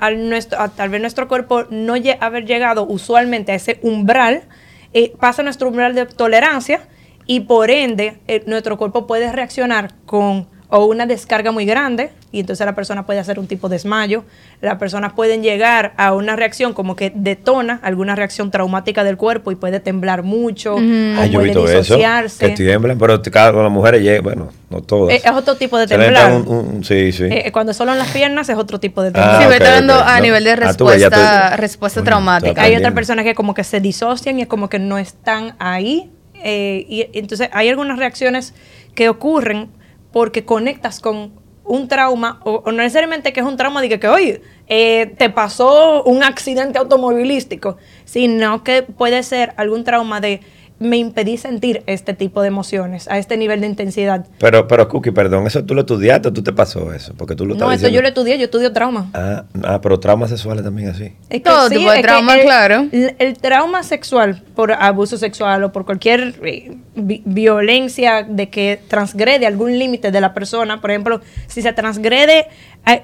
[0.00, 4.42] al nuestro, a, tal vez nuestro cuerpo no haber llegado usualmente a ese umbral,
[4.92, 6.80] eh, pasa nuestro umbral de tolerancia
[7.26, 12.40] y por ende eh, nuestro cuerpo puede reaccionar con o una descarga muy grande y
[12.40, 14.24] entonces la persona puede hacer un tipo de desmayo.
[14.60, 19.52] Las personas pueden llegar a una reacción como que detona alguna reacción traumática del cuerpo
[19.52, 22.48] y puede temblar mucho o puede disociarse.
[22.48, 25.14] que tiemblan, pero cada las mujeres llegan, bueno, no todas.
[25.14, 26.42] Es, otro tipo de temblar.
[26.82, 27.28] sí, sí.
[27.30, 29.42] Eh, cuando solo en las piernas es otro tipo de ah, temblar.
[29.42, 32.60] sí, okay, hablando a nivel de ah, respuesta, respuesta traumática.
[32.60, 36.10] Hay otras personas que como que se disocian y es como que no están ahí.
[36.42, 38.54] Eh, y entonces hay algunas reacciones
[38.96, 39.68] que ocurren
[40.14, 41.32] porque conectas con
[41.64, 45.28] un trauma, o, no necesariamente que es un trauma de que, que oye, eh, te
[45.28, 50.40] pasó un accidente automovilístico, sino que puede ser algún trauma de
[50.84, 54.26] me impedí sentir este tipo de emociones a este nivel de intensidad.
[54.38, 57.14] Pero, pero Cookie, perdón, ¿eso tú lo estudiaste o tú te pasó eso?
[57.16, 59.10] Porque tú lo No, eso yo lo estudié, yo estudio trauma.
[59.14, 61.12] Ah, ah pero traumas sexuales también así.
[61.30, 62.86] Es Todo tipo de trauma, claro.
[62.92, 69.78] El, trauma sexual por abuso sexual o por cualquier eh, violencia de que transgrede algún
[69.78, 72.46] límite de la persona, por ejemplo, si se transgrede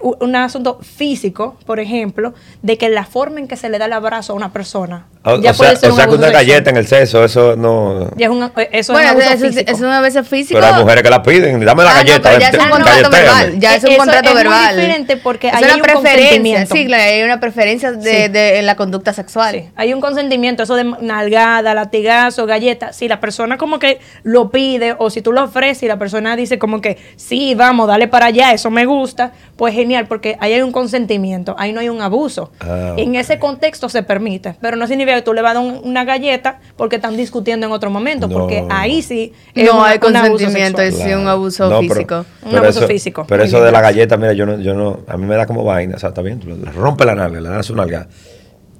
[0.03, 3.93] un asunto físico, por ejemplo, de que la forma en que se le da el
[3.93, 5.07] abrazo a una persona.
[5.23, 8.11] O, ya puede ser o sea que una galleta en el seso, eso no.
[8.17, 10.59] Ya es un, eso bueno, es, es, es, una vez físico.
[10.59, 12.39] Pero hay mujeres que la piden, dame la ah, galleta.
[12.39, 13.59] ya es un contrato verbal.
[13.59, 14.71] Ya es un contrato verbal.
[14.71, 16.67] Es diferente porque hay, una un preferencia.
[16.67, 19.71] Sí, claro, hay una preferencia de, de, en la conducta sexual.
[19.77, 22.93] Hay un consentimiento, eso de nalgada, latigazo, galleta.
[22.95, 26.35] Si la persona como que lo pide o si tú lo ofreces y la persona
[26.35, 30.53] dice como que sí, vamos, dale para allá, eso me gusta, pues genial, porque ahí
[30.53, 32.53] hay un consentimiento, ahí no hay un abuso.
[32.61, 35.81] Ah, en ese contexto se permite, pero no significa que tú le vas a dar
[35.83, 40.99] una galleta porque están discutiendo en otro momento, porque ahí sí no hay consentimiento, es
[40.99, 42.25] un abuso físico.
[42.43, 43.27] un abuso físico.
[43.29, 45.65] Pero eso de la galleta, mira, yo no, yo no, a mí me da como
[45.65, 48.07] vaina, o sea, está bien, tú le rompes la nalga, le das su nalga.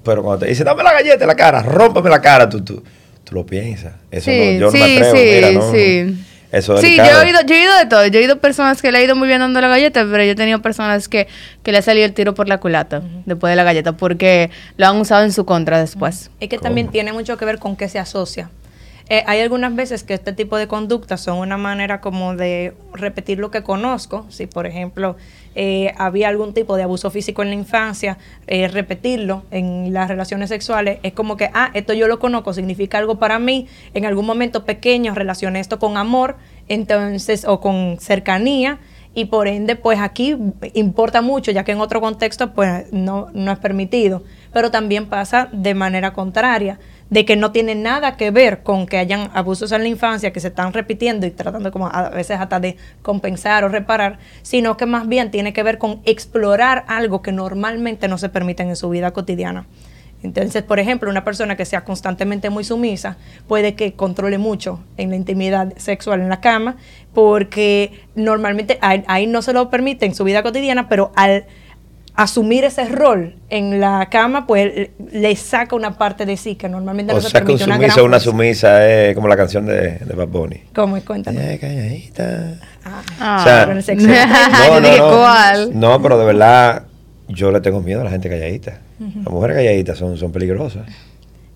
[0.03, 2.83] Pero cuando te dice, dame la galleta en la cara, rómpeme la cara, tú, tú,
[3.23, 3.93] tú lo piensas.
[4.09, 7.55] Eso no, yo no me atrevo, sí, mira, no, sí sí, yo he, oído, yo
[7.55, 8.05] he oído de todo.
[8.07, 10.31] Yo he oído personas que le ha ido muy bien dando la galleta, pero yo
[10.31, 11.27] he tenido personas que,
[11.63, 14.87] que le ha salido el tiro por la culata después de la galleta, porque lo
[14.87, 16.29] han usado en su contra después.
[16.39, 18.49] Es que también tiene mucho que ver con qué se asocia.
[19.11, 23.39] Eh, hay algunas veces que este tipo de conductas son una manera como de repetir
[23.39, 24.25] lo que conozco.
[24.29, 25.17] Si, por ejemplo,
[25.53, 30.47] eh, había algún tipo de abuso físico en la infancia, eh, repetirlo en las relaciones
[30.47, 33.67] sexuales es como que, ah, esto yo lo conozco, significa algo para mí.
[33.93, 36.37] En algún momento pequeño relacioné esto con amor,
[36.69, 38.79] entonces, o con cercanía
[39.13, 40.37] y por ende, pues aquí
[40.73, 44.23] importa mucho, ya que en otro contexto, pues no, no es permitido.
[44.53, 46.79] Pero también pasa de manera contraria
[47.11, 50.39] de que no tiene nada que ver con que hayan abusos en la infancia que
[50.39, 54.85] se están repitiendo y tratando como a veces hasta de compensar o reparar, sino que
[54.85, 58.89] más bien tiene que ver con explorar algo que normalmente no se permite en su
[58.89, 59.67] vida cotidiana.
[60.23, 65.09] Entonces, por ejemplo, una persona que sea constantemente muy sumisa puede que controle mucho en
[65.09, 66.77] la intimidad sexual en la cama,
[67.13, 71.45] porque normalmente ahí no se lo permite en su vida cotidiana, pero al
[72.23, 77.13] asumir ese rol en la cama, pues le saca una parte de sí que normalmente
[77.13, 77.63] no se permite.
[77.63, 80.63] una sumisa, una sumisa es como la canción de, de Bad Bunny.
[80.73, 81.03] ¿Cómo es?
[81.03, 81.57] Cuéntame.
[81.59, 82.55] calladita.
[83.19, 84.07] Ah, o sea, el sexo.
[84.07, 86.83] no, no, no, no, pero de verdad
[87.27, 88.79] yo le tengo miedo a la gente calladita.
[88.99, 90.85] Las mujeres calladitas son, son peligrosas.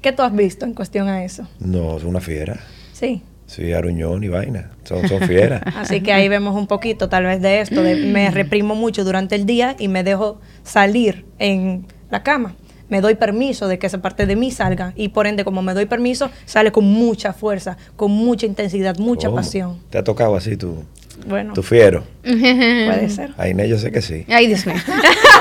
[0.01, 1.47] ¿Qué tú has visto en cuestión a eso?
[1.59, 2.59] No, son una fiera.
[2.93, 3.21] Sí.
[3.47, 4.71] Sí, aruñón y vaina.
[4.83, 5.61] Son, son fieras.
[5.75, 9.35] Así que ahí vemos un poquito tal vez de esto, de me reprimo mucho durante
[9.35, 12.55] el día y me dejo salir en la cama.
[12.87, 15.73] Me doy permiso de que esa parte de mí salga y por ende como me
[15.73, 19.79] doy permiso sale con mucha fuerza, con mucha intensidad, mucha pasión.
[19.89, 20.83] ¿Te ha tocado así tú?
[21.27, 21.53] Bueno.
[21.53, 22.03] ¿Tu fiero?
[22.23, 23.33] Puede ser.
[23.37, 24.25] Ay, yo sé que sí.
[24.27, 24.75] Ay, Dios mío.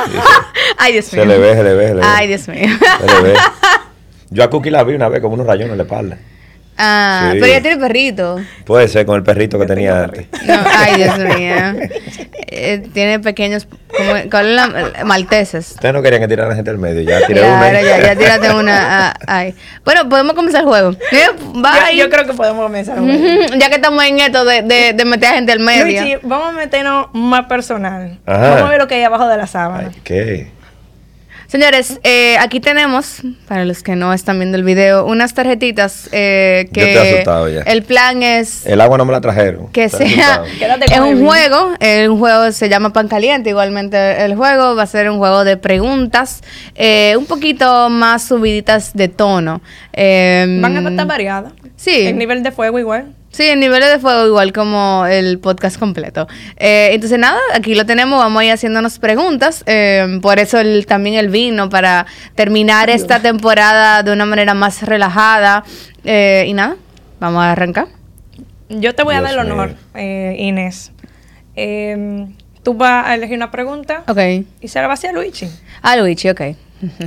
[0.78, 1.22] Ay, Dios mío.
[1.22, 2.06] Se le ve, se le ve, se le ve.
[2.06, 2.68] Ay, Dios mío.
[3.00, 3.34] Se le ve.
[4.30, 6.18] Yo a Cookie la vi una vez con unos rayones en la espalda.
[6.76, 8.40] Ah, pero ya tiene perrito.
[8.64, 10.26] Puede ser con el perrito que tenía antes.
[10.48, 11.88] ay, Dios mío.
[12.48, 15.04] Eh, tiene pequeños, como, ¿cuál es la?
[15.04, 15.72] Malteses.
[15.72, 17.72] Ustedes no querían que tirara la gente al medio, ya tiré una.
[17.80, 18.74] Ya, ya tírate una.
[18.96, 19.54] Ah, ay.
[19.84, 20.92] Bueno, podemos comenzar el juego.
[20.92, 21.18] Yo,
[21.96, 23.54] yo, creo que podemos comenzar el juego.
[23.58, 25.84] ya que estamos en esto de, de, de meter a gente al medio.
[26.02, 28.18] Luigi, vamos a meternos más personal.
[28.26, 29.90] Vamos a ver lo que hay abajo de la sábana.
[30.04, 30.53] ¿Qué?
[31.54, 36.68] Señores, eh, aquí tenemos, para los que no están viendo el video, unas tarjetitas eh,
[36.72, 37.22] que
[37.64, 38.66] el plan es...
[38.66, 39.68] El agua no me la trajeron.
[39.68, 40.42] Que sea...
[40.90, 41.70] Es un juego,
[42.08, 45.56] un juego se llama Pan Caliente, igualmente el juego va a ser un juego de
[45.56, 46.40] preguntas,
[46.74, 49.60] eh, un poquito más subiditas de tono.
[49.96, 51.52] Van a estar variadas.
[51.76, 52.06] Sí.
[52.06, 53.14] El nivel de fuego igual.
[53.34, 56.28] Sí, en niveles de fuego igual como el podcast completo.
[56.56, 59.64] Eh, entonces nada, aquí lo tenemos, vamos a ir haciéndonos preguntas.
[59.66, 65.64] Eh, por eso también el vino, para terminar esta temporada de una manera más relajada.
[66.04, 66.76] Eh, y nada,
[67.18, 67.88] vamos a arrancar.
[68.68, 70.92] Yo te voy a dar el honor, Inés.
[71.56, 74.04] Em, tú vas a elegir una pregunta.
[74.06, 74.46] Ok.
[74.60, 75.48] Y se la va a hacer a Luigi.
[75.82, 76.40] A Luigi, ok.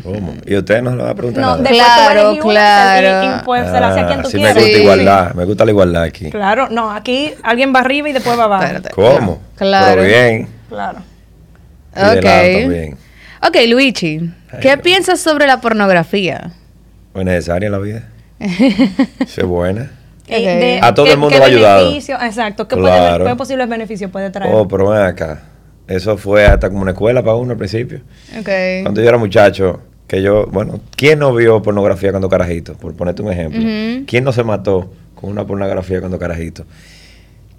[0.03, 0.33] ¿Cómo?
[0.45, 1.69] ¿Y usted no le va a preguntar No, nada?
[1.69, 3.23] Claro, tú claro.
[3.23, 4.55] y, y, pues se la hace a quien tú Ah, sí quieras.
[4.55, 4.81] me gusta Sí.
[4.83, 6.29] igualdad, me gusta la igualdad aquí.
[6.29, 8.63] Claro, no, aquí alguien va arriba y después va abajo.
[8.63, 8.89] Espérate.
[8.91, 9.41] ¿Cómo?
[9.55, 9.95] Claro.
[9.95, 10.47] Pero bien.
[10.69, 10.99] Claro.
[11.95, 12.97] Y Ok.
[13.47, 16.51] Ok, Luigi, ¿qué piensas sobre la pornografía?
[17.13, 18.03] ¿Es necesaria en la vida?
[18.39, 19.91] ¿Es buena?
[20.27, 20.43] Eh, Ok.
[20.43, 21.91] de- A todo ¿qué- el mundo le ha ayudado.
[21.95, 23.23] Exacto, ¿qué, Claro.
[23.23, 24.53] puede, qué posibles beneficios puede traer?
[24.53, 25.41] Oh, pero ven acá.
[25.87, 28.01] Eso fue hasta como una escuela para uno al principio.
[28.37, 28.49] Ok.
[28.83, 32.73] Cuando yo era muchacho, que yo, bueno, ¿quién no vio pornografía cuando carajito?
[32.75, 33.59] Por ponerte un ejemplo.
[34.07, 36.65] ¿Quién no se mató con una pornografía cuando carajito?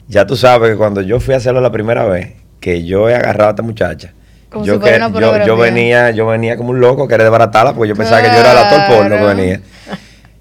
[0.09, 3.15] Ya tú sabes que cuando yo fui a hacerlo la primera vez, que yo he
[3.15, 4.13] agarrado a esta muchacha,
[4.51, 7.91] Como yo, si que- yo, yo venía, yo venía como un loco, quería desbaratarla, porque
[7.91, 9.61] yo pensaba que yo era el actor porno que venía.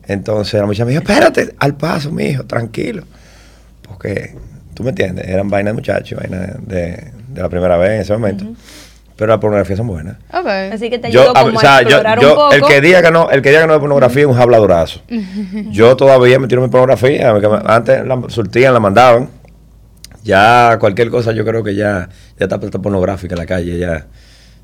[0.08, 3.04] Entonces la muchacha me dijo, espérate, al paso, mijo, tranquilo.
[3.82, 4.36] Porque,
[4.78, 8.13] tú me entiendes, eran vainas de muchachos, vainas de, de la primera vez en ese
[8.13, 8.46] momento.
[9.16, 10.18] Pero las pornografías son buenas.
[10.32, 10.46] Ok.
[10.74, 12.54] Así que te Yo, ayudó a- como o sea, a explorar yo- un poco.
[12.54, 15.02] el que diga que no, el que diga que no es pornografía es un habladorazo.
[15.72, 17.34] yo todavía me tiro mi pornografía,
[17.66, 19.30] antes la surtían, la mandaban.
[20.24, 24.06] Ya cualquier cosa yo creo que ya, ya está, está pornográfica en la calle, ya,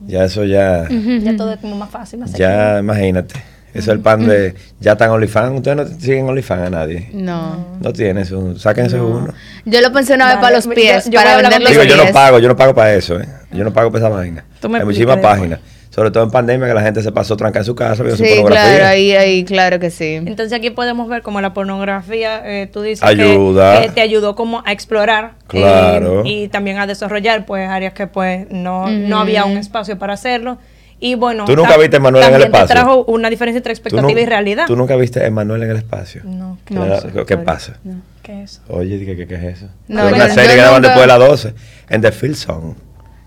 [0.06, 3.34] ya eso ya, Ya todo es como más fácil, más ya imagínate.
[3.73, 7.09] Eso es el pan de, ya están OnlyFans, ustedes no siguen OnlyFans a nadie.
[7.13, 7.77] No.
[7.81, 9.33] No tienes un, sáquense uno.
[9.65, 11.95] Yo lo pensé una vez Vale, para los pies, yo para vender los Digo, pies.
[11.95, 13.27] yo no pago, yo no pago para eso, ¿eh?
[13.51, 15.59] Yo no pago para esa me Hay muchísimas páginas.
[15.89, 18.23] Sobre todo en pandemia que la gente se pasó tranca en su casa viendo su
[18.23, 18.77] Sí, pornografía.
[18.77, 20.15] claro, ahí, ahí, claro que sí.
[20.15, 23.79] Entonces aquí podemos ver como la pornografía, eh, tú dices Ayuda.
[23.79, 26.23] Que, que te ayudó como a explorar eh, Claro.
[26.25, 30.57] y también a desarrollar pues áreas que pues no, no había un espacio para hacerlo.
[31.05, 32.75] Y bueno, ¿Tú nunca viste a Manuel en el también te espacio?
[32.75, 34.63] trajo una diferencia entre ¿Tú expectativa y realidad.
[34.67, 36.21] ¿Tú nunca viste a Emanuel en el espacio?
[36.23, 36.83] No, ¿Qué, No,
[37.25, 37.43] ¿qué sorry.
[37.45, 37.73] pasa?
[38.21, 38.61] ¿Qué es eso?
[38.69, 39.67] Oye, dije, ¿qué, qué es eso?
[39.89, 41.53] No, Es una serie que daban nunca- después de las 12.
[41.89, 42.75] En The Field Song.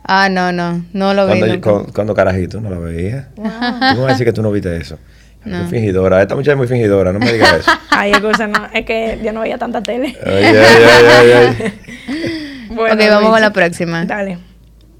[0.04, 1.32] Ah, no, no, no lo vi.
[1.38, 1.70] Cuando, nunca.
[1.70, 3.28] cuando, cuando carajito no la veía.
[3.36, 4.98] Tú me vas a decir que tú no viste eso.
[5.44, 5.58] No.
[5.58, 6.22] Muy fingidora.
[6.22, 7.12] Esta muchacha es muy fingidora.
[7.12, 7.70] No me digas eso.
[7.90, 10.16] Ay, escucha, no, es que yo no veía tanta tele.
[10.24, 11.72] Ay, ay, ay, ay, ay.
[12.70, 14.04] Bueno, ok, vamos con la próxima.
[14.06, 14.38] Dale.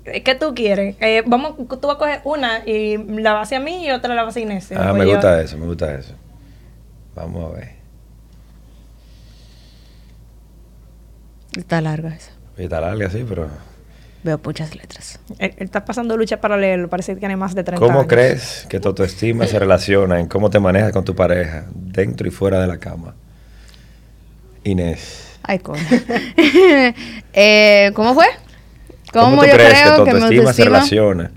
[0.06, 0.96] Eh, ¿Qué tú quieres?
[1.00, 4.22] Eh, vamos, tú vas a coger una y la vas hacia mí y otra la
[4.22, 4.70] vas a Inés.
[4.72, 6.14] Ah, Pues me yo- gusta eso, me gusta eso.
[7.14, 7.76] Vamos a ver.
[11.56, 12.30] Está largo eso.
[12.54, 13.48] Oye, Está larga, sí, pero...
[14.22, 15.20] Veo muchas letras.
[15.38, 18.08] Él, él está pasando lucha para leerlo, parece que tiene más de 30 ¿Cómo años.
[18.12, 22.30] crees que tu autoestima se relaciona en cómo te manejas con tu pareja, dentro y
[22.30, 23.14] fuera de la cama?
[24.64, 25.38] Inés.
[25.42, 25.80] Ay, coño.
[27.32, 28.26] eh, ¿Cómo fue?
[29.12, 31.30] ¿Cómo, tú yo crees creo que tu autoestima se relaciona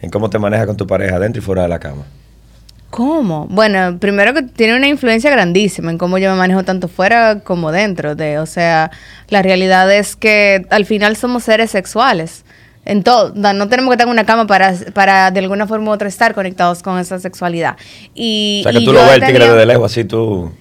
[0.00, 2.04] en cómo te manejas con tu pareja, dentro y fuera de la cama?
[2.90, 3.46] ¿Cómo?
[3.50, 7.72] Bueno, primero que tiene una influencia grandísima en cómo yo me manejo tanto fuera como
[7.72, 8.90] dentro de, o sea,
[9.28, 12.44] la realidad es que al final somos seres sexuales.
[12.84, 15.94] En todo, no tenemos que estar en una cama para, para de alguna forma u
[15.94, 17.76] otra estar conectados con esa sexualidad.
[18.14, 20.52] Y, O sea, que y tú lo ves el tigre desde lejos, así tú...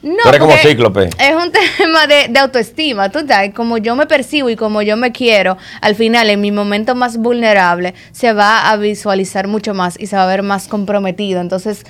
[0.00, 1.10] No, como cíclope.
[1.18, 3.08] Es un tema de, de autoestima.
[3.10, 6.52] Tú sabes, como yo me percibo y como yo me quiero, al final, en mi
[6.52, 10.68] momento más vulnerable, se va a visualizar mucho más y se va a ver más
[10.68, 11.40] comprometido.
[11.40, 11.84] Entonces,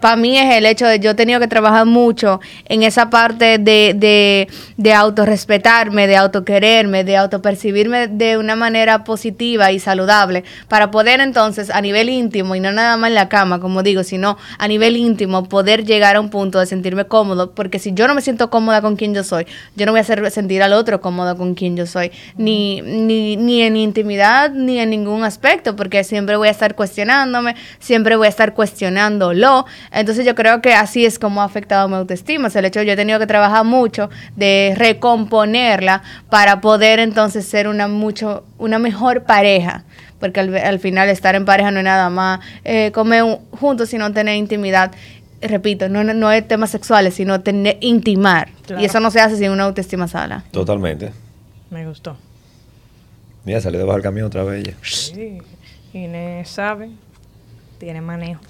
[0.00, 3.56] para mí es el hecho de yo he tenido que trabajar mucho en esa parte
[3.58, 10.90] de, de, de autorrespetarme, de autoquererme, de autopercibirme de una manera positiva y saludable, para
[10.90, 14.36] poder entonces, a nivel íntimo, y no nada más en la cama, como digo, sino
[14.58, 18.14] a nivel íntimo, poder llegar a un punto de sentirme cómodo, porque si yo no
[18.14, 21.00] me siento cómoda con quien yo soy, yo no voy a hacer sentir al otro
[21.00, 26.04] cómodo con quien yo soy, ni, ni, ni en intimidad, ni en ningún aspecto, porque
[26.04, 29.66] siempre voy a estar cuestionándome, siempre voy a estar cuestionándolo.
[29.92, 32.48] Entonces yo creo que así es como ha afectado mi autoestima.
[32.54, 37.46] O el hecho de yo he tenido que trabajar mucho de recomponerla para poder entonces
[37.46, 39.84] ser una mucho, una mejor pareja
[40.18, 43.90] porque al, al final estar en pareja no es nada más eh, comer un- juntos,
[43.90, 44.92] sino tener intimidad.
[45.40, 48.48] Repito, no, no, es temas sexuales, sino tener intimar.
[48.66, 48.82] Claro.
[48.82, 50.44] Y eso no se hace sin una autoestima sana.
[50.50, 51.12] Totalmente.
[51.70, 52.16] Me gustó.
[53.44, 54.76] Mira, salió debajo del camión otra vez ella.
[54.82, 55.38] Sí.
[55.92, 56.90] Inés sabe,
[57.78, 58.40] tiene manejo.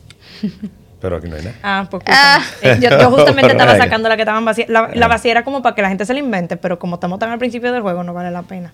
[1.01, 1.57] Pero aquí no hay nada.
[1.63, 2.41] Ah, pues Ah.
[2.63, 4.65] Eh, yo, yo justamente estaba sacando la que estaban vacía.
[4.69, 7.19] La, la vacía era como para que la gente se la invente, pero como estamos
[7.19, 8.73] tan al principio del juego, no vale la pena.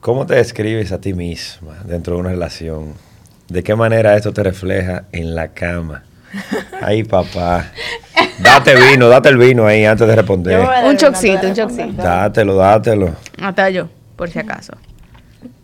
[0.00, 2.94] ¿Cómo te describes a ti misma dentro de una relación?
[3.54, 6.02] ¿De qué manera esto te refleja en la cama?
[6.82, 7.70] Ay, papá.
[8.40, 10.58] Date vino, date el vino ahí antes de responder.
[10.84, 12.02] Un chocito, un chocito.
[12.02, 13.14] Dátelo, dátelo.
[13.40, 14.72] Hasta yo, por si acaso.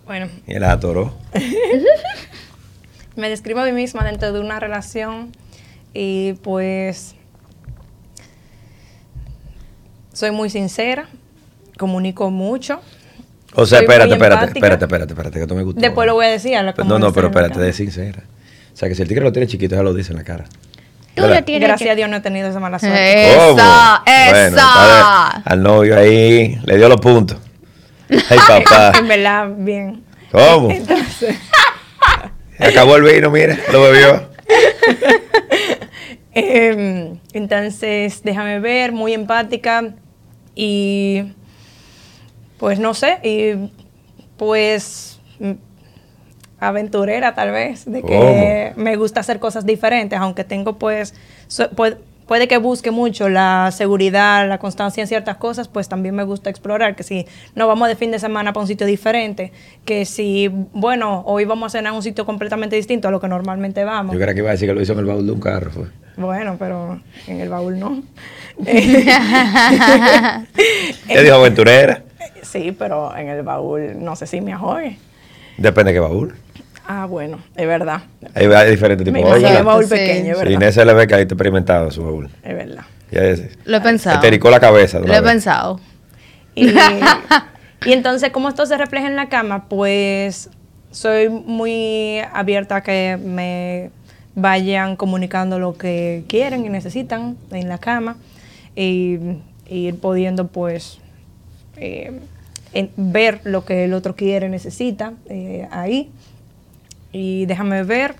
[0.07, 1.13] Bueno, Y él atoró.
[3.17, 5.33] me describo a mí misma dentro de una relación
[5.93, 7.17] y pues
[10.13, 11.09] soy muy sincera
[11.77, 12.81] comunico mucho.
[13.55, 15.81] O sea, espérate, espérate, espérate, espérate, espérate, que tú me gustó.
[15.81, 18.23] Después lo voy a decir a la No, no, pero espérate, de sincera.
[18.73, 20.45] O sea, que si el tigre lo tiene chiquito, ya lo dice en la cara.
[21.15, 23.33] Tú lo tienes Gracias a Dios no he tenido esa mala suerte.
[23.35, 25.29] Esa, esa.
[25.29, 27.37] al novio ahí le dio los puntos.
[28.09, 28.99] Ay, papá.
[28.99, 30.05] en verdad, bien.
[30.31, 30.71] ¿Cómo?
[30.71, 31.37] Entonces.
[32.59, 34.31] Acabó el vino, mira, lo bebió.
[36.33, 39.95] Em, entonces, déjame ver, muy empática
[40.55, 41.25] y
[42.61, 43.71] pues no sé, y
[44.37, 45.19] pues
[46.61, 51.15] aventurera tal vez, de que me gusta hacer cosas diferentes, aunque tengo pues,
[51.75, 56.51] puede, que busque mucho la seguridad, la constancia en ciertas cosas, pues también me gusta
[56.51, 59.53] explorar, que si no vamos de fin de semana para un sitio diferente,
[59.87, 63.29] que si, bueno, hoy vamos a cenar en un sitio completamente distinto a lo que
[63.29, 64.13] normalmente vamos.
[64.13, 65.71] Yo creo que iba a decir que lo hizo en el baúl de un carro,
[65.71, 65.87] fue.
[66.19, 68.03] Bueno, pero en el baúl no.
[68.59, 69.07] ¿Qué
[71.23, 72.05] dijo aventurera?
[72.43, 74.99] Sí, pero en el baúl no sé si me ahogue.
[75.57, 76.35] Depende de qué baúl.
[76.87, 78.03] Ah, bueno, es verdad.
[78.35, 79.45] Hay, diferentes tipos de baúl.
[79.45, 80.51] Es baúl pequeño, ¿verdad?
[80.51, 82.31] Inés se le ve que ahí está experimentado su baúl.
[82.43, 82.85] Es verdad.
[83.11, 84.21] Ya es, Lo he pensado.
[84.21, 84.99] Te la cabeza.
[85.01, 85.81] Lo he pensado.
[86.55, 86.69] Y,
[87.85, 89.69] y entonces, ¿cómo esto se refleja en la cama?
[89.69, 90.51] Pues
[90.91, 93.91] soy muy abierta a que me
[94.35, 98.17] vayan comunicando lo que quieren y necesitan en la cama
[98.77, 99.19] y,
[99.69, 101.00] ir pudiendo pues
[101.81, 102.21] eh,
[102.97, 106.11] ver lo que el otro quiere, necesita eh, ahí.
[107.13, 108.15] Y déjame ver,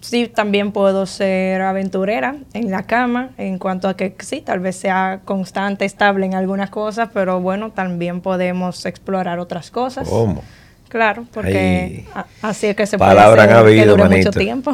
[0.00, 4.76] sí, también puedo ser aventurera en la cama, en cuanto a que sí, tal vez
[4.76, 10.08] sea constante, estable en algunas cosas, pero bueno, también podemos explorar otras cosas.
[10.08, 10.42] ¿Cómo?
[10.88, 12.04] Claro, porque
[12.40, 14.72] así es que se puede hacer ha habido, que dure mucho tiempo.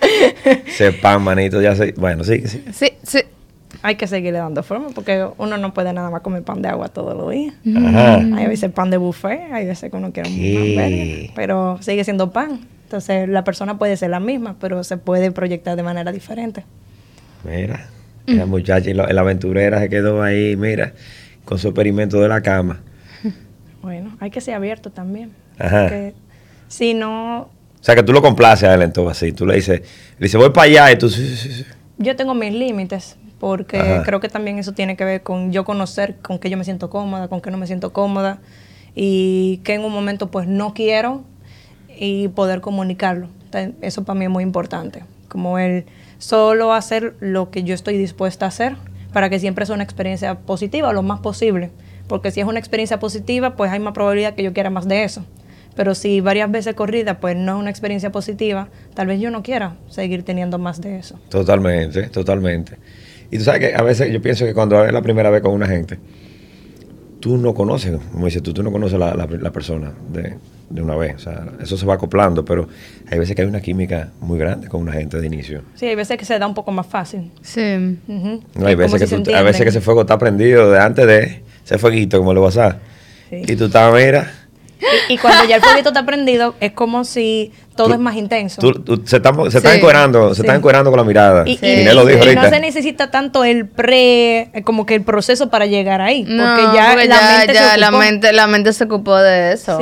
[0.74, 1.92] Sepan, manito, ya sé.
[1.98, 2.64] Bueno, sí, sí.
[2.72, 3.20] Sí, sí.
[3.84, 6.88] Hay que seguirle dando forma porque uno no puede nada más comer pan de agua
[6.88, 7.54] todos los días.
[7.76, 8.14] Ajá.
[8.14, 12.02] Hay veces pan de buffet, hay veces que uno quiere un pan verde, pero sigue
[12.02, 12.60] siendo pan.
[12.84, 16.64] Entonces la persona puede ser la misma, pero se puede proyectar de manera diferente.
[17.44, 17.88] Mira,
[18.24, 20.94] la muchacha y la, la aventurera se quedó ahí, mira,
[21.44, 22.80] con su experimento de la cama.
[23.82, 25.32] Bueno, hay que ser abierto también.
[25.58, 25.90] Ajá.
[26.68, 27.40] si no...
[27.42, 27.50] O
[27.82, 29.32] sea, que tú lo complaces a él entonces, así.
[29.32, 29.82] Tú le dices,
[30.18, 31.10] le dices, voy para allá y tú...
[31.10, 31.64] Sí, sí, sí.
[31.98, 36.16] Yo tengo mis límites, porque creo que también eso tiene que ver con yo conocer
[36.22, 38.38] con qué yo me siento cómoda, con qué no me siento cómoda,
[38.94, 41.24] y que en un momento pues no quiero
[41.94, 43.28] y poder comunicarlo.
[43.82, 45.84] eso para mí es muy importante, como el
[46.16, 48.76] solo hacer lo que yo estoy dispuesta a hacer
[49.12, 51.70] para que siempre sea una experiencia positiva lo más posible
[52.08, 55.04] porque si es una experiencia positiva, pues hay más probabilidad que yo quiera más de
[55.04, 55.24] eso.
[55.74, 59.42] Pero si varias veces corrida, pues no es una experiencia positiva, tal vez yo no
[59.42, 61.18] quiera seguir teniendo más de eso.
[61.30, 62.78] Totalmente, totalmente.
[63.30, 65.52] Y tú sabes que a veces yo pienso que cuando es la primera vez con
[65.52, 65.98] una gente,
[67.20, 70.36] tú no conoces, como dices tú, tú no conoces la, la, persona de,
[70.68, 71.16] de, una vez.
[71.16, 72.68] O sea, eso se va acoplando, pero
[73.10, 75.62] hay veces que hay una química muy grande con una gente de inicio.
[75.74, 77.30] Sí, hay veces que se da un poco más fácil.
[77.40, 77.98] Sí.
[78.06, 81.78] no, hay veces, que hay veces que ese fuego está prendido de antes de ese
[81.78, 82.78] fueguito, como lo vas a
[83.30, 83.42] sí.
[83.48, 84.30] Y tú estabas, mira.
[85.08, 88.60] Y, cuando ya el fueguito está prendido, es como si todo es más intenso.
[89.04, 91.44] se están se está encuerando, se están encuerando con la mirada.
[91.46, 96.00] Y, lo dijo no se necesita tanto el pre, como que el proceso para llegar
[96.00, 96.24] ahí.
[96.24, 99.78] porque ya, la, mente se la, mente, la mente se ocupó de eso.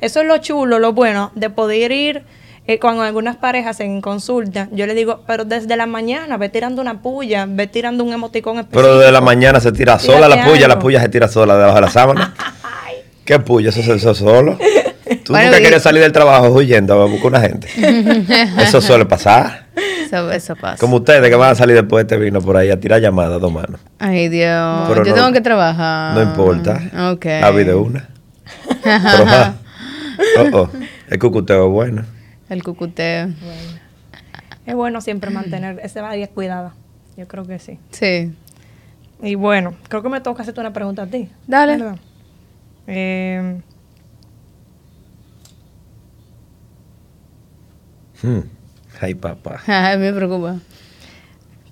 [0.00, 2.24] Eso es lo chulo, lo bueno, de poder ir
[2.68, 6.82] eh, cuando algunas parejas en consulta, yo le digo, pero desde la mañana ve tirando
[6.82, 8.82] una puya, ve tirando un emoticón específico.
[8.82, 11.76] Pero desde la mañana se tira sola la puya, la puya se tira sola debajo
[11.76, 12.34] de la sábana.
[13.26, 13.68] ¿Qué puya?
[13.68, 14.56] Eso, eso solo.
[15.24, 17.68] Tú nunca quieres salir del trabajo huyendo a buscar una gente.
[18.62, 19.66] eso suele pasar.
[20.32, 20.78] Eso, pasa.
[20.78, 23.40] Como ustedes que van a salir después de este vino por ahí a tirar llamadas
[23.40, 23.80] dos manos.
[23.98, 24.88] Ay, Dios.
[25.04, 26.14] yo tengo que trabajar.
[26.14, 26.80] No importa.
[27.12, 27.26] Ok.
[27.26, 28.08] Ha habido una.
[30.38, 30.70] oh, oh.
[31.08, 32.04] El cucuteo es bueno.
[32.48, 33.28] El cucuteo.
[34.64, 36.74] Es bueno siempre mantener ese área cuidada.
[37.16, 37.78] Yo creo que sí.
[37.90, 38.32] Sí.
[39.22, 41.28] Y bueno, creo que me toca hacerte una pregunta a ti.
[41.46, 41.96] Dale.
[42.86, 43.60] Eh,
[48.22, 48.40] hmm.
[49.00, 49.62] Ay, papá.
[49.66, 50.56] Ay, me preocupa.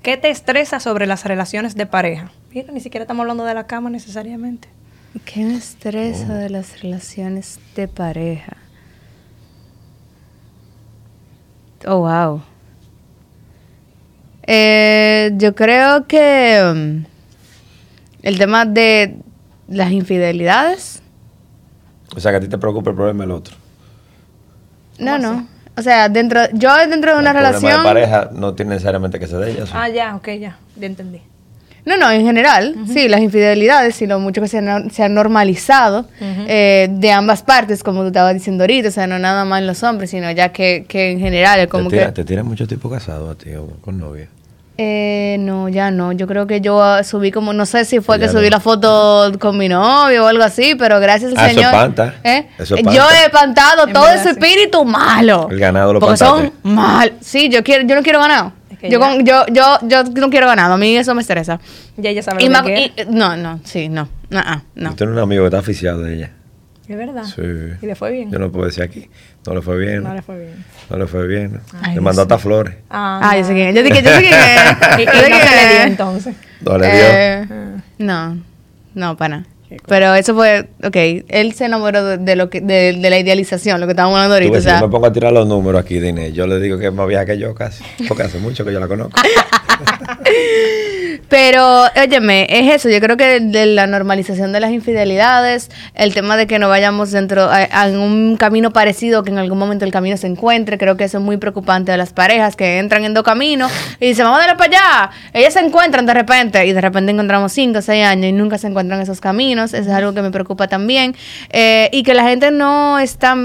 [0.03, 2.31] ¿Qué te estresa sobre las relaciones de pareja?
[2.53, 4.69] Mira, ni siquiera estamos hablando de la cama necesariamente.
[5.25, 6.35] ¿Qué me estresa oh.
[6.35, 8.57] de las relaciones de pareja?
[11.87, 12.43] Oh, wow.
[14.47, 17.05] Eh, yo creo que um,
[18.23, 19.17] el tema de
[19.69, 21.03] las infidelidades.
[22.17, 23.57] O sea, que a ti te preocupa el problema del otro.
[24.99, 25.49] No, no.
[25.77, 27.73] O sea, dentro, yo dentro de una relación.
[27.73, 29.65] El pareja no tiene necesariamente que ser de ella.
[29.73, 30.59] Ah, ya, ok, ya.
[30.77, 31.21] Ya entendí.
[31.85, 36.09] No, no, en general, sí, las infidelidades y lo mucho que se han, se normalizado
[36.19, 39.67] eh, de ambas partes, como tú estabas diciendo ahorita, o sea, no nada más en
[39.67, 42.13] los hombres, sino ya que, que en general es como ¿Te que...
[42.13, 44.29] ¿Te tiras mucho tiempo casado a ti o con novia?
[44.77, 46.13] Eh, no, ya no.
[46.13, 49.33] Yo creo que yo ah, subí como, no sé si fue que subí la foto
[49.39, 51.65] con mi novio o algo así, pero gracias al ah, Señor.
[51.65, 52.15] Eso espanta.
[52.25, 52.49] ¿eh?
[52.59, 52.99] Eso espanta.
[52.99, 55.49] Yo he espantado todo ese espíritu malo.
[55.51, 57.13] El ganado lo Porque son mal.
[57.21, 58.53] Sí, yo quiero, yo no quiero ganado.
[58.83, 60.75] yo, yo, yo, yo no quiero ganado.
[60.75, 61.61] A mí eso me estresa.
[61.97, 64.09] Ya ella sabe y lo que y, No, no, sí, no.
[64.31, 64.43] no,
[64.75, 64.91] no.
[64.91, 66.31] Yo tengo un amigo que está oficiado de ella.
[66.87, 67.25] ¿Es verdad?
[67.25, 67.43] Sí.
[67.81, 68.31] ¿Y le fue bien?
[68.31, 69.09] Yo no puedo decir aquí.
[69.47, 70.03] No le fue bien.
[70.03, 70.65] No le fue bien.
[70.91, 71.61] No le fue bien.
[71.95, 72.75] le mandó hasta flores.
[72.91, 74.99] Ah, ah yo sé quién Yo dije, yo sé quién es.
[75.01, 76.37] ¿Y, qué le dio entonces?
[76.61, 77.05] No le dio.
[77.07, 77.47] Eh,
[77.99, 78.39] no,
[78.95, 79.55] no, para nada.
[79.87, 80.97] Pero eso fue, ok,
[81.29, 84.59] él se enamoró de, lo que, de, la idealización, lo que estábamos hablando ahorita.
[84.59, 86.87] o sea, yo me pongo a tirar los números aquí de yo le digo que
[86.87, 89.19] es más vieja que yo casi, porque hace mucho que yo la conozco.
[91.29, 92.89] Pero, óyeme, es eso.
[92.89, 97.11] Yo creo que de la normalización de las infidelidades, el tema de que no vayamos
[97.11, 101.05] dentro en un camino parecido, que en algún momento el camino se encuentre, creo que
[101.05, 104.41] eso es muy preocupante de las parejas que entran en dos caminos y dicen, vamos
[104.41, 105.11] a darle para allá.
[105.33, 108.59] Ellas se encuentran de repente y de repente encontramos cinco o seis años y nunca
[108.59, 109.75] se encuentran esos caminos.
[109.75, 111.15] Eso es algo que me preocupa también.
[111.51, 113.37] Eh, y que la gente no está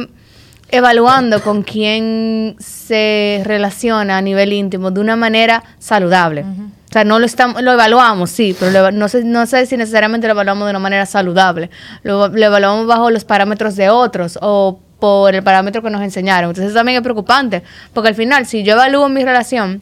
[0.72, 6.42] evaluando con quién se relaciona a nivel íntimo de una manera saludable.
[6.42, 10.28] O sea, no lo estamos, lo evaluamos, sí, pero no, sé, no sé si necesariamente
[10.28, 11.70] lo evaluamos de una manera saludable.
[12.02, 16.50] Lo, evaluamos bajo los parámetros de otros o por el parámetro que nos enseñaron.
[16.50, 17.64] Entonces eso también es preocupante,
[17.94, 19.82] porque al final, si yo evalúo mi relación,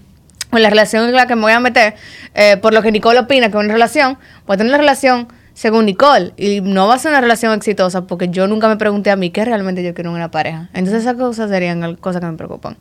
[0.51, 1.95] o la relación en la que me voy a meter,
[2.33, 5.27] eh, por lo que Nicole opina que es una relación, voy a tener una relación
[5.57, 9.09] según Nicole, y no va a ser una relación exitosa porque yo nunca me pregunté
[9.09, 10.69] a mí qué realmente yo quiero en una pareja.
[10.75, 12.77] Entonces esas cosas serían cosas que me preocupan.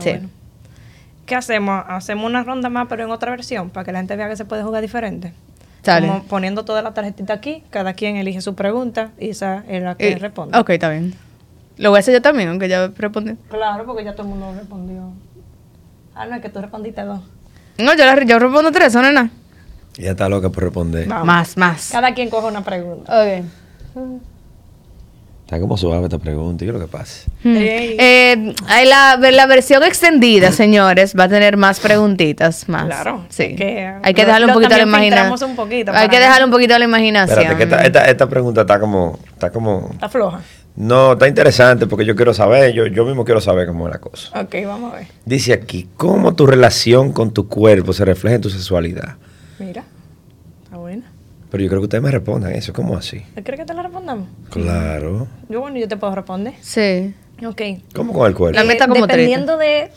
[0.00, 0.18] sí.
[1.24, 1.84] ¿qué hacemos?
[1.86, 4.44] Hacemos una ronda más, pero en otra versión, para que la gente vea que se
[4.44, 5.34] puede jugar diferente.
[5.84, 9.94] Como poniendo toda la tarjetita aquí, cada quien elige su pregunta y esa es la
[9.94, 10.58] que responde.
[10.58, 11.14] Ok, está bien.
[11.76, 13.36] Lo voy a hacer yo también, aunque ya respondí.
[13.48, 15.12] Claro, porque ya todo el mundo respondió.
[16.16, 17.20] Ah, no, es que tú respondiste dos.
[17.78, 19.30] No, yo, yo respondo tres, ¿no, nena?
[19.98, 21.06] Ya está loca por responder.
[21.06, 21.90] Más, más.
[21.90, 23.22] Cada quien coge una pregunta.
[23.22, 23.44] Ok.
[25.52, 26.64] Está como suave esta pregunta.
[26.64, 27.30] ¿Qué es lo que pasa?
[27.44, 32.70] Eh, hay la, la, versión extendida, señores, va a tener más preguntitas.
[32.70, 32.86] Más.
[32.86, 33.26] Claro.
[33.28, 33.54] Sí.
[34.02, 35.54] hay que dejarle un poquito a la imaginación.
[35.88, 37.38] Hay que dejarle un poquito a la imaginación.
[37.38, 39.90] Espérate, que esta, esta, pregunta está como, está como.
[39.92, 40.40] Está floja.
[40.74, 44.00] No, está interesante porque yo quiero saber, yo, yo mismo quiero saber cómo es la
[44.00, 44.40] cosa.
[44.40, 45.06] Ok, vamos a ver.
[45.26, 49.16] Dice aquí, ¿cómo tu relación con tu cuerpo se refleja en tu sexualidad?
[49.62, 49.84] Mira,
[50.64, 51.04] está buena.
[51.50, 53.20] Pero yo creo que ustedes me respondan eso, ¿cómo así?
[53.44, 54.28] ¿Crees que te la respondamos?
[54.50, 55.28] Claro.
[55.48, 56.54] Yo, bueno, yo te puedo responder.
[56.62, 57.14] Sí.
[57.46, 57.60] Ok.
[57.94, 58.58] ¿Cómo con el cuerpo?
[58.58, 59.90] La meta como Dependiendo de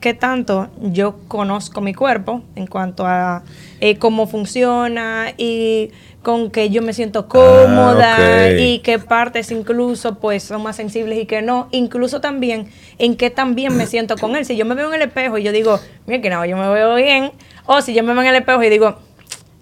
[0.00, 3.42] qué tanto yo conozco mi cuerpo en cuanto a
[3.80, 5.90] eh, cómo funciona y
[6.22, 11.18] con que yo me siento cómoda ah, y qué partes incluso pues son más sensibles
[11.18, 11.68] y que no.
[11.72, 12.68] Incluso también
[12.98, 14.44] en qué también me siento con él.
[14.44, 16.68] Si yo me veo en el espejo y yo digo, mira que no, yo me
[16.72, 17.32] veo bien.
[17.66, 18.96] O si yo me veo en el espejo y digo,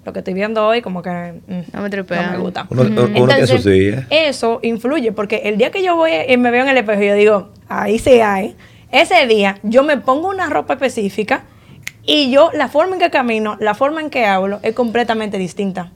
[0.04, 2.66] lo que estoy viendo hoy como que mm, no, me gusta.
[2.70, 7.02] Entonces, eso influye porque el día que yo voy y me veo en el espejo
[7.02, 8.56] y yo digo, ahí se hay,
[8.90, 11.44] ese día yo me pongo una ropa específica
[12.04, 15.92] y yo la forma en que camino, la forma en que hablo es completamente distinta.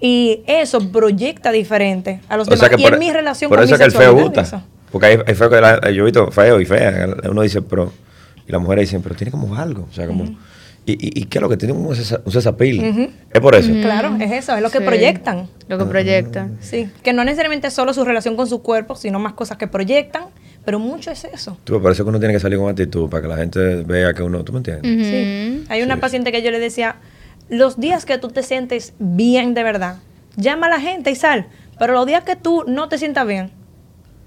[0.00, 2.70] Y eso proyecta diferente a los demás.
[2.76, 4.64] y en mi relación por eso es que el feo gusta.
[4.90, 7.08] Porque hay, feo que yo he visto feo y fea.
[7.30, 7.92] Uno dice, pero.
[8.46, 9.86] Y las mujeres dicen, pero tiene como algo.
[9.88, 10.24] O sea, como.
[10.84, 13.12] ¿Y, y, qué es lo que tiene un, cesapil?
[13.32, 13.72] ¿Es por eso?
[13.72, 15.48] Claro, es eso, es lo que proyectan.
[15.68, 16.58] Lo que proyectan.
[16.60, 20.24] Sí, que no necesariamente solo su relación con su cuerpo, sino más cosas que proyectan,
[20.64, 21.56] pero mucho es eso.
[21.62, 24.12] Tú, por eso que uno tiene que salir con actitud, para que la gente vea
[24.12, 25.06] que uno, ¿tú me entiendes?
[25.06, 25.64] Sí.
[25.68, 26.96] Hay una paciente que yo le decía,
[27.48, 29.98] los días que tú te sientes bien de verdad,
[30.36, 31.46] llama a la gente y sal,
[31.78, 33.52] pero los días que tú no te sientas bien,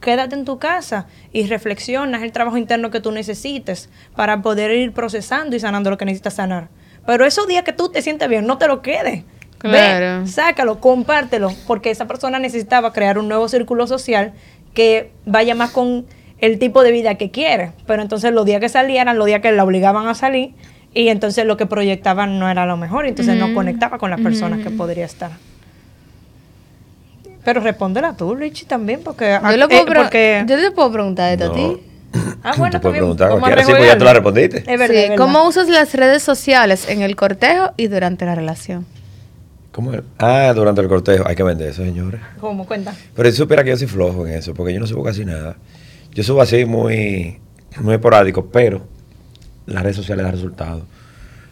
[0.05, 4.93] quédate en tu casa y reflexionas el trabajo interno que tú necesites para poder ir
[4.93, 6.69] procesando y sanando lo que necesitas sanar.
[7.07, 9.23] Pero esos días que tú te sientes bien, no te lo quedes.
[9.63, 14.33] Ve, sácalo, compártelo, porque esa persona necesitaba crear un nuevo círculo social
[14.75, 16.05] que vaya más con
[16.37, 17.71] el tipo de vida que quiere.
[17.87, 20.53] Pero entonces los días que salieran, los días que la obligaban a salir,
[20.93, 24.59] y entonces lo que proyectaban no era lo mejor, entonces no conectaba con las personas
[24.59, 25.31] que podría estar.
[27.45, 29.39] Pero respóndela tú, Richie, también, porque...
[29.41, 30.43] Yo, le puedo, porque...
[30.47, 31.77] yo te puedo preguntar esto a ti.
[32.43, 34.57] Ah, bueno, tú puedes preguntar cualquiera, sí, pues ya te la respondiste.
[34.65, 38.85] Es verdad, ¿Cómo usas las redes sociales en el cortejo y durante la relación?
[39.71, 41.27] ¿Cómo Ah, durante el cortejo.
[41.27, 42.21] Hay que vender eso, señores.
[42.39, 42.65] ¿Cómo?
[42.65, 42.95] Cuenta.
[43.13, 45.57] Pero si supiera que yo soy flojo en eso, porque yo no subo casi nada.
[46.13, 47.39] Yo subo así muy,
[47.81, 48.87] muy esporádico, pero
[49.65, 50.83] las redes sociales dan resultados.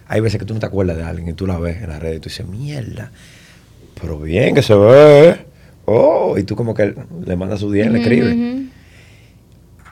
[0.08, 2.00] hay veces que tú no te acuerdas de alguien y tú la ves en las
[2.00, 3.12] redes y tú dices, mierda,
[4.00, 5.53] pero bien que se ve.
[5.86, 8.68] Oh, y tú como que le mandas su día, le escribe.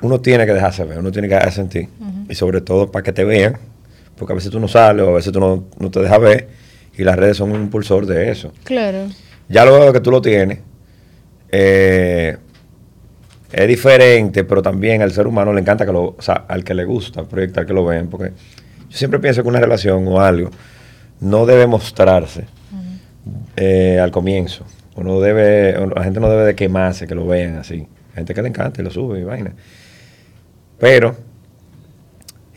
[0.01, 1.89] Uno tiene que dejarse ver, uno tiene que dejarse sentir.
[2.29, 3.57] Y sobre todo para que te vean,
[4.15, 6.49] porque a veces tú no sales o a veces tú no, te dejas ver
[6.97, 8.51] y las redes son un impulsor de eso.
[8.63, 9.07] Claro.
[9.49, 10.59] Ya luego que tú lo tienes,
[11.49, 12.37] eh,
[13.51, 16.73] es diferente, pero también al ser humano le encanta que lo, o sea, al que
[16.73, 18.31] le gusta proyectar que lo vean, porque
[18.89, 20.51] yo siempre pienso que una relación o algo
[21.19, 22.45] no debe mostrarse
[23.57, 24.65] eh, al comienzo.
[25.01, 27.87] Uno debe, la gente no debe de quemarse, que lo vean así.
[28.15, 29.53] Gente que le encanta y lo sube y vaina.
[30.79, 31.15] Pero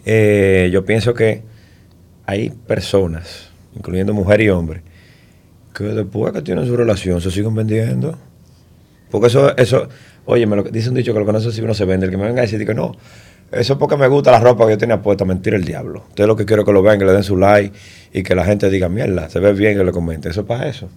[0.05, 1.43] eh, yo pienso que
[2.27, 4.83] hay personas, incluyendo mujer y hombre,
[5.75, 8.19] que después que tienen su relación se siguen vendiendo.
[9.11, 9.89] Porque eso, eso,
[10.25, 12.07] oye, me lo dice un dicho que lo que no sé si uno se vende.
[12.07, 12.97] El que me venga a decir que no,
[13.53, 16.01] eso es porque me gusta la ropa que yo tenía puesta, mentir el diablo.
[16.09, 17.77] Entonces lo que quiero es que lo vean, que le den su like
[18.13, 20.29] y que la gente diga, mierda, se ve bien, que le comente.
[20.29, 20.89] Eso es para eso.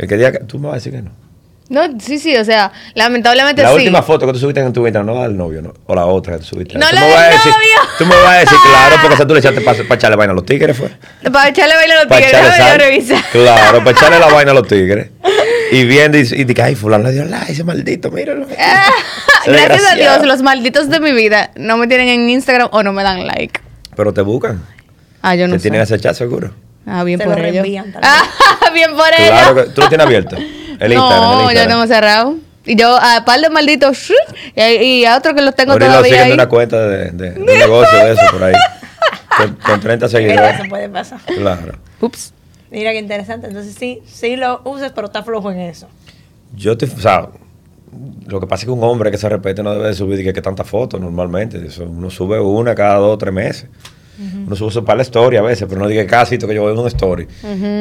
[0.00, 1.10] El que diga que tú me vas a decir que no.
[1.68, 3.74] No, sí, sí, o sea, lamentablemente la sí.
[3.74, 5.74] La última foto que tú subiste en tu Instagram, no la del novio, ¿no?
[5.86, 6.78] O la otra que tú subiste.
[6.78, 7.90] No ¿Tú la del a decir, novio.
[7.98, 10.34] Tú me vas a decir, claro, porque esa tú le echaste para echarle vaina a
[10.34, 10.90] los tigres, ¿fue?
[11.30, 13.24] Para echarle vaina a los Pa' tigres, déjame yo revisar.
[13.30, 15.10] Claro, para echarle la vaina a los tigres.
[15.72, 18.44] Y viendo y, y dije, ay, fulano le dio like, ese maldito, míralo.
[19.46, 19.94] Gracias a.
[19.94, 23.24] Dios, los malditos de mi vida no me tienen en Instagram o no me dan
[23.24, 23.60] like.
[23.94, 24.60] Pero te buscan.
[25.22, 25.62] Ah, yo no te sé.
[25.62, 26.50] tienen acechado seguro.
[26.86, 27.62] Ah, bien Te por lo ello.
[27.62, 27.94] reenvían.
[28.02, 28.22] Ah,
[28.72, 29.64] bien por Claro ello.
[29.66, 30.36] que tú lo tienes abierto.
[30.80, 31.20] El Instagram.
[31.20, 31.68] no, yo Instagram.
[31.68, 32.34] tengo cerrado.
[32.66, 34.10] Y yo, a par de malditos,
[34.56, 36.32] y, a- y a otro que los tengo lo todavía siguen de ahí.
[36.32, 38.54] una cuenta de, de, de un negocio de eso por ahí.
[39.36, 40.68] Con, con 30 Eso seguidores.
[40.68, 41.20] puede pasar.
[41.26, 41.78] Claro.
[42.00, 42.32] Ups.
[42.70, 43.46] Mira qué interesante.
[43.48, 45.88] Entonces sí, sí lo usas, pero está flojo en eso.
[46.54, 47.28] Yo te, o sea,
[48.26, 50.32] lo que pasa es que un hombre que se respete no debe de subir que,
[50.32, 51.64] que tantas fotos normalmente.
[51.66, 53.66] Eso, uno sube una cada dos o tres meses.
[54.46, 56.78] Uno sube eso para la story a veces, pero no diga casi que yo veo
[56.78, 57.26] una story.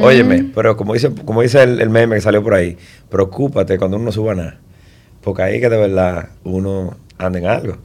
[0.01, 2.77] Óyeme, pero como dice, como dice el, el meme que salió por ahí,
[3.09, 4.57] preocúpate cuando uno no suba nada.
[5.21, 7.77] Porque ahí que de verdad uno anda en algo.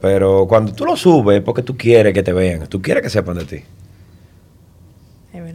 [0.00, 3.10] Pero cuando tú lo subes es porque tú quieres que te vean, tú quieres que
[3.10, 3.60] sepan de ti.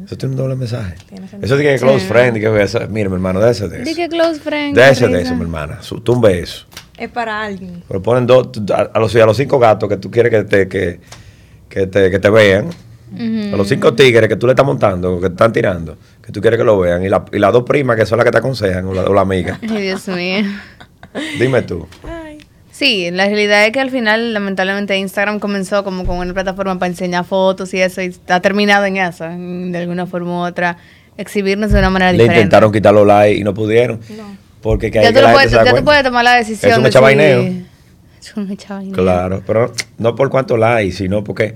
[0.06, 0.96] Eso tiene un doble mensaje.
[1.42, 2.08] Eso tiene que close Sí.
[2.08, 3.86] friend, que eso, mira, mi hermano, déjese de eso.
[3.90, 4.76] Di que close friend.
[4.76, 5.80] Déjese de eso, mi hermana.
[6.04, 6.66] Tumbe eso.
[6.98, 7.84] Es para alguien.
[7.88, 10.68] Pero ponen dos, a, a los, a los cinco gatos que tú quieres que te,
[10.68, 11.00] que,
[11.74, 12.70] que te, que te vean.
[13.16, 16.42] A los cinco tigres que tú le estás montando, que te están tirando, que tú
[16.42, 17.04] quieres que lo vean.
[17.04, 19.14] Y, la- y las dos primas que son las que te aconsejan, o la, o
[19.14, 19.60] la amiga.
[19.70, 20.44] Ay, Dios mío.
[21.40, 21.88] Dime tú.
[22.72, 26.90] Sí, la realidad es que al final, lamentablemente, Instagram comenzó como con una plataforma para
[26.90, 30.78] enseñar fotos y eso, y ha terminado en eso, de alguna forma u otra,
[31.18, 32.40] exhibirnos de una manera Le diferente.
[32.42, 34.00] intentaron quitar los likes y no pudieron.
[34.18, 34.36] No.
[34.64, 36.34] Porque que Ya que tú, la puedes, gente se da ya tú puedes tomar la
[36.36, 36.72] decisión.
[36.72, 37.66] Es un de si-
[38.52, 38.94] Echabaineo.
[38.96, 41.56] Claro, pero no por cuánto likes, sino porque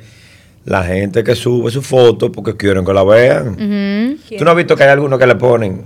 [0.66, 3.50] la gente que sube su foto porque quieren que la vean.
[3.50, 4.38] Ujú.
[4.38, 5.86] ¿Tú no has visto que hay algunos que le ponen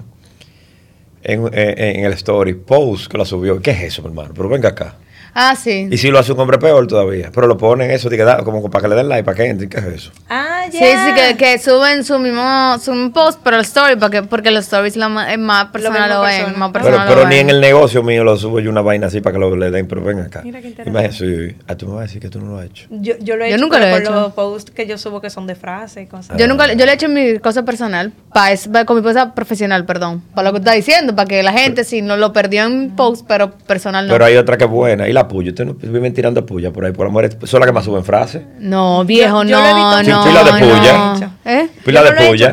[1.23, 3.61] en, en- en el story post que la subió?
[3.61, 4.31] ¿Qué es eso, mi hermano?
[4.35, 4.95] Pero venga acá.
[5.33, 5.87] Ah, sí.
[5.89, 7.31] Y si lo hace un hombre peor todavía.
[7.33, 8.09] Pero lo ponen eso,
[8.43, 9.69] como para que le den like, para que entren.
[9.69, 10.11] ¿Qué es eso?
[10.27, 10.79] Ah, ya.
[10.79, 14.51] Sí, sí, que, que suben su mismo, su mismo post, pero el story, porque, porque
[14.51, 15.27] los stories la más
[15.67, 16.57] personas mismo lo, ven, personas.
[16.57, 16.71] más Ah.
[16.73, 17.49] Pero, lo pero ni ven.
[17.49, 19.87] en el negocio mío lo subo yo una vaina así para que lo le den,
[19.87, 20.41] pero ven acá.
[20.43, 20.89] Mira qué interesante.
[21.07, 21.57] Imagínate, sí.
[21.67, 22.87] Ah, tú me vas a decir que tú no lo has hecho.
[22.89, 24.11] Yo, yo lo he Yo hecho nunca lo he por hecho.
[24.11, 26.37] los posts que yo subo que son de frases y cosas.
[26.37, 29.03] Yo nunca, yo le he hecho en mi cosa personal, pa, es, pa- con mi
[29.03, 32.33] cosa profesional, perdón, para lo que está diciendo, para que la gente sí no lo
[32.33, 34.13] perdió en post, pero personal no.
[34.13, 35.07] Pero hay otra que es buena.
[35.07, 35.49] Y la puya.
[35.51, 37.29] Ustedes no viven tirando puya por ahí, por amor.
[37.45, 38.43] Son las que más suben frases.
[38.59, 40.23] no, viejo, Yo- yo lo he no, visto no,
[40.55, 41.33] de no.
[41.45, 41.67] ¿Eh?
[41.85, 42.49] Pila Yo de he hecho, he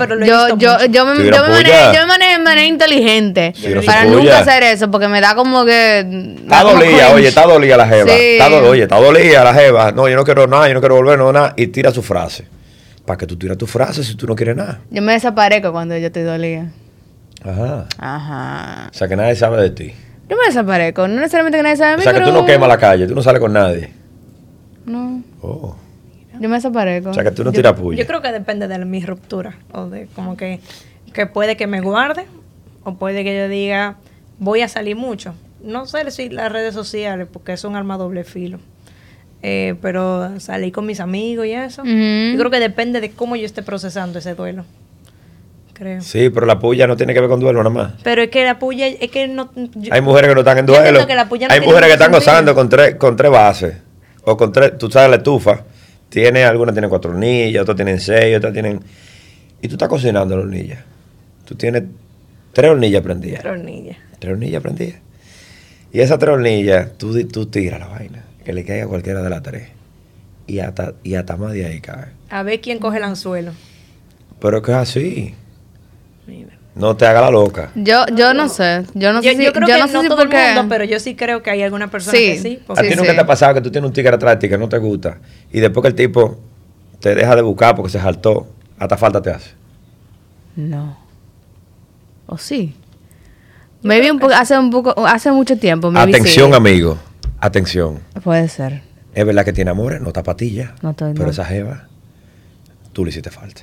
[0.90, 4.90] Yo, me, yo, manejo, yo me manejo de manera inteligente su para nunca hacer eso,
[4.90, 6.00] porque me da como que...
[6.40, 7.04] Está cringe.
[7.14, 8.08] oye, está dolida la jeva.
[8.10, 8.16] Sí.
[8.20, 9.92] Está do- oye, está dolida la jeva.
[9.92, 11.54] No, yo no quiero nada, yo no quiero volver, no, nada.
[11.56, 12.46] Y tira su frase.
[13.04, 14.80] ¿Para que tú tiras tu frase si tú no quieres nada?
[14.90, 16.66] Yo me desaparezco cuando yo estoy dolida.
[17.44, 17.86] Ajá.
[17.98, 18.88] Ajá.
[18.90, 19.94] O sea, que nadie sabe de ti.
[20.28, 22.40] Yo me desaparezco, no necesariamente que nadie sabe de O mí, sea, que tú pero-
[22.40, 23.92] no quemas la calle, tú no sales con nadie.
[24.86, 25.76] No, Oh.
[26.40, 27.10] Yo me desaparezco.
[27.10, 27.98] O sea, que tú no tiras puya.
[27.98, 29.56] Yo creo que depende de mi ruptura.
[29.72, 30.60] O de como que,
[31.12, 32.26] que puede que me guarde.
[32.84, 33.96] O puede que yo diga,
[34.38, 35.34] voy a salir mucho.
[35.62, 38.58] No sé si las redes sociales, porque es un arma doble filo.
[39.42, 41.82] Eh, pero salir con mis amigos y eso.
[41.84, 44.64] Yo creo que depende de cómo yo esté procesando ese duelo.
[45.74, 46.00] Creo.
[46.00, 47.92] Sí, pero la puya no tiene que ver con duelo nada más.
[48.02, 49.48] Pero es que la puya, es que no.
[49.54, 50.82] yo- Hay mujeres que no están en duelo.
[50.86, 52.32] entiendo que la puya no Hay mujeres que están sentido.
[52.32, 53.76] gozando con tres, con tres bases.
[54.24, 55.60] O con tres, tú sabes, la estufa.
[56.08, 58.80] Tiene, algunas tienen cuatro hornillas, otras tienen seis, otras tienen.
[59.60, 60.84] Y tú estás cocinando la hornilla.
[61.44, 61.84] Tú tienes
[62.52, 63.44] tres hornillas prendidas.
[63.44, 63.96] Hornilla.
[64.18, 65.00] Tres hornillas prendidas.
[65.92, 68.24] Y esas tres hornillas, tú, tú tiras la vaina.
[68.44, 69.68] Que le caiga cualquiera de las tres.
[70.46, 72.06] y hasta, y hasta más de ahí cae.
[72.30, 73.52] A ver quién coge el anzuelo.
[74.40, 75.34] Pero que es así.
[76.78, 77.70] No te haga la loca.
[77.74, 78.84] Yo, yo no sé.
[78.94, 80.28] Yo no yo, sé si, yo creo yo que no no, sé si todo el
[80.28, 82.26] porque- mundo, pero yo sí creo que hay alguna persona Sí.
[82.34, 82.58] que sí.
[82.62, 83.16] ¿A porque- ti Sí, nunca sí.
[83.16, 85.18] te ha pasado que tú tienes un tigre atrás de ti que no te gusta
[85.52, 86.38] y después que el tipo
[87.00, 88.46] te deja de buscar porque se saltó,
[88.78, 89.50] hasta falta te hace?
[90.56, 90.96] No.
[92.26, 92.74] ¿O sí?
[93.82, 95.92] Maybe un poco, hace un poco, hace mucho tiempo.
[95.94, 96.56] Atención, sí.
[96.56, 96.98] amigo.
[97.40, 98.00] Atención.
[98.22, 98.82] Puede ser.
[99.14, 100.74] Es verdad que tiene amores, no está patilla.
[100.82, 101.30] No estoy- pero no.
[101.30, 101.88] esa jeva,
[102.92, 103.62] tú le hiciste falta.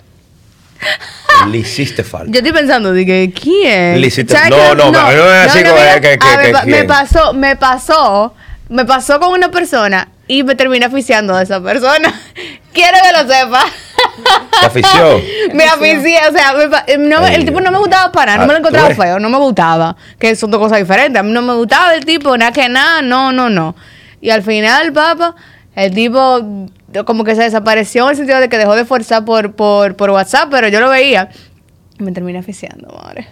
[1.52, 2.32] le hiciste falta.
[2.32, 4.00] Yo estoy pensando, dije, ¿quién?
[4.02, 8.34] Le hiciste- ¿Sabes no, no, no, a me pasó, me pasó,
[8.70, 12.14] me pasó con una persona y me terminé aficiando de esa persona.
[12.74, 13.64] Quiero que lo sepa.
[14.60, 15.22] ¿Te afició?
[15.54, 16.54] me aficié, o sea,
[16.98, 18.96] me no Ay, el tipo no me gustaba para, no Ah, me lo ¿tú encontraba
[18.96, 21.20] feo, no me gustaba, que son dos cosas diferentes.
[21.20, 23.76] A mí no me gustaba el tipo, nada que nada, no, no, no.
[24.20, 25.36] Y al final, papá,
[25.76, 26.68] el tipo
[27.04, 30.12] como que se desapareció en el sentido de que dejó de forzar por, por, por
[30.12, 31.30] WhatsApp, pero yo lo veía
[32.00, 33.28] y me terminé aficiando, madre.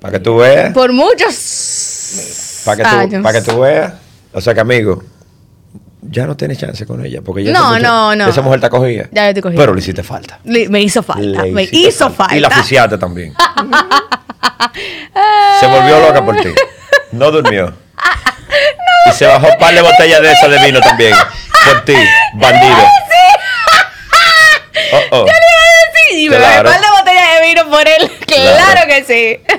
[0.00, 0.72] Para que tú veas.
[0.72, 2.82] Por muchos Para que,
[3.18, 3.92] tú, que tú veas.
[4.32, 5.02] O sea que, amigo,
[6.02, 7.20] ya no tienes chance con ella.
[7.22, 8.28] Porque ya No, mujer- no, no.
[8.28, 9.08] Esa mujer te cogía.
[9.12, 9.56] Ya yo te cogí.
[9.56, 10.40] Pero le hiciste falta.
[10.44, 12.34] Le- me hizo falta, Le me hizo falta.
[12.36, 13.34] Y la oficiaste también.
[15.60, 16.48] Se volvió loca por ti.
[17.12, 17.72] No durmió.
[19.10, 21.12] Y se bajó un par de botellas de esa de vino también.
[21.64, 21.94] Por ti,
[22.34, 22.76] bandido.
[24.92, 25.26] Oh, oh.
[26.10, 26.68] Sí, y me Claro.
[26.68, 28.10] bebí un par de botellas de vino por él.
[28.26, 29.54] Claro, que sí.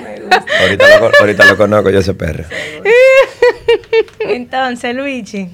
[0.60, 2.44] Ahorita lo, co- ahorita lo conozco yo ese perro.
[4.20, 5.48] Entonces, Luigi,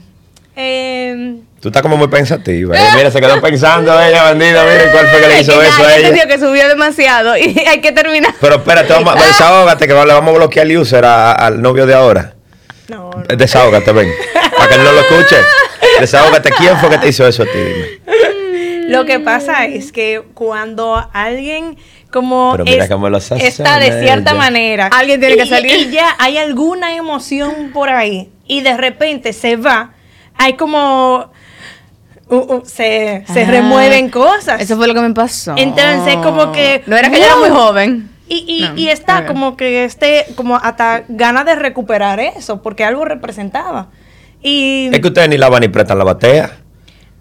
[0.57, 2.77] eh, Tú estás como muy pensativa.
[2.77, 2.91] eh.
[2.95, 4.63] Mira, se quedó pensando ella, bandida.
[4.65, 6.27] Mira cuál fue que le hizo que eso a ella.
[6.27, 8.35] que subió demasiado y hay que terminar.
[8.41, 11.95] Pero espérate, vamos, desahógate que le vamos a bloquear el user a- al novio de
[11.95, 12.35] ahora.
[12.89, 13.37] No, no.
[13.37, 14.11] Desahógate, ven.
[14.57, 15.37] Para que él no lo escuche.
[16.01, 16.51] Desahógate.
[16.51, 17.59] ¿Quién fue que te hizo eso a ti?
[17.59, 18.89] Dime.
[18.89, 21.77] Lo que pasa es que cuando alguien
[22.11, 22.91] como es-
[23.43, 24.35] está de cierta ella.
[24.35, 25.71] manera, Alguien tiene que salir.
[25.89, 29.93] Y ya hay alguna emoción por ahí y de repente se va,
[30.39, 31.31] hay como
[32.31, 34.59] uh, uh, se, se Ah, remueven cosas.
[34.63, 35.53] Eso fue lo que me pasó.
[35.59, 37.59] Entonces, como que, No era que yo era muy wow.
[37.59, 38.09] joven.
[38.29, 42.85] Y, y, No, y está como que este, como hasta ganas de recuperar eso, porque
[42.85, 43.89] algo representaba.
[44.43, 46.51] Y Es que ustedes ni lavan ni prestan la batea.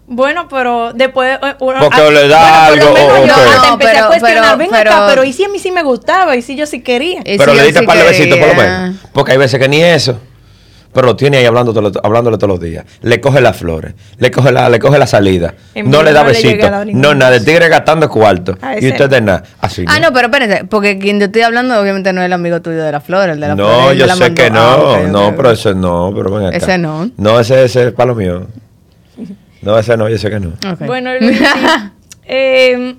[0.06, 1.38] bueno, pero después.
[1.42, 3.98] eh, uno- Porque ah, le da bueno, por lo algo, menos o- yo No, empecé
[3.98, 6.36] a cuestionar, pero- ven pero- acá, pero ¿y si a mí sí me gustaba?
[6.36, 7.22] ¿Y si yo sí quería?
[7.24, 8.96] Pero le diste sí par de besitos por lo menos.
[9.12, 10.20] Porque hay veces que ni eso.
[10.92, 12.84] Pero lo tiene ahí lo- hablándole todos los días.
[13.02, 15.54] Le coge las flores, le coge la, le coge la salida.
[15.74, 16.40] En no le da no le
[16.86, 17.36] ningún No, nada.
[17.36, 18.56] El tigre gastando cuarto.
[18.80, 19.42] Y ese ustedes nada.
[19.60, 19.84] Así.
[19.86, 22.82] Ah, no, pero espérense, porque quien yo estoy hablando obviamente no es el amigo tuyo
[22.82, 23.70] de la flor, el de la flor.
[23.70, 24.34] No, me yo sé mandó.
[24.42, 24.94] que no.
[24.94, 26.12] Ah, no, pero ese no.
[26.16, 26.56] Pero ven acá.
[26.56, 27.10] Ese no.
[27.16, 28.46] No, ese, ese es para lo mío.
[29.60, 30.48] No, ese no, yo sé que no.
[30.72, 30.86] Ok.
[30.86, 31.10] Bueno,
[32.26, 32.94] eh,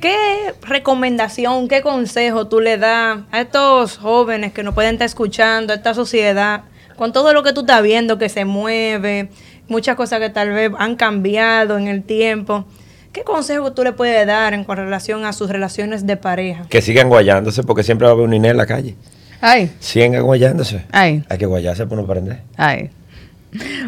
[0.00, 0.16] ¿qué
[0.62, 5.76] recomendación, qué consejo tú le das a estos jóvenes que nos pueden estar escuchando, a
[5.76, 6.62] esta sociedad,
[7.00, 9.30] con todo lo que tú estás viendo que se mueve,
[9.68, 12.66] muchas cosas que tal vez han cambiado en el tiempo?
[13.10, 16.66] ¿Qué consejo tú le puedes dar en con relación a sus relaciones de pareja?
[16.68, 18.96] Que sigan guayándose porque siempre va a haber un Inés en la calle.
[19.40, 20.84] Ay, Sigan guayándose.
[20.92, 22.42] ay, Hay que guayarse para no aprender.
[22.58, 22.90] ay.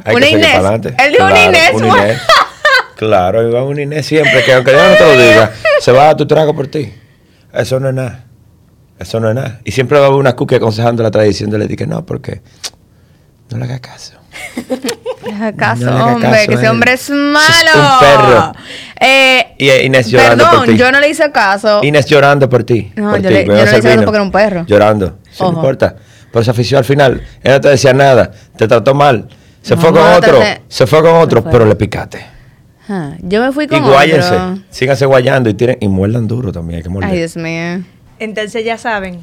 [0.05, 0.47] Hay Una que Inés.
[0.47, 0.95] para adelante.
[1.05, 1.87] Él dijo una Inés, un.
[1.87, 2.23] Inés.
[2.97, 6.09] Claro, ahí va un Inés siempre, que aunque yo no te lo diga, se va
[6.09, 6.91] a tu trago por ti.
[7.53, 8.25] Eso no es nada.
[8.99, 9.61] Eso no es nada.
[9.65, 12.41] Y siempre va a haber una cookie aconsejando la tradición de le que no, porque
[13.53, 14.12] no le hagas caso.
[15.24, 17.70] Deja caso, No le haga hombre, caso que a ese hombre es Es malo.
[17.76, 18.53] un perro.
[19.00, 20.76] Eh, Y Inés llorando perdón, por ti.
[20.76, 21.80] yo no le hice caso.
[21.82, 22.92] Inés llorando por ti.
[22.96, 24.64] No, por yo ti, le- yo no hice caso porque era un perro.
[24.66, 25.18] Llorando.
[25.40, 25.96] No importa.
[26.32, 27.22] Pero se afició al final.
[27.42, 28.30] Él no te decía nada.
[28.57, 29.28] Te trató mal.
[29.61, 30.40] Se No, fue con otro.
[30.68, 31.50] Se fue con otro, fue.
[31.53, 32.24] pero le picaste.
[32.88, 34.34] Ah, yo me fui Y con guáyense.
[34.34, 34.59] otro.
[34.70, 36.78] Síganse guayando y tiren y muerdan duro también.
[36.78, 37.11] Hay que morder.
[37.11, 37.84] Ay, Dios mío.
[38.18, 39.20] Entonces ya saben,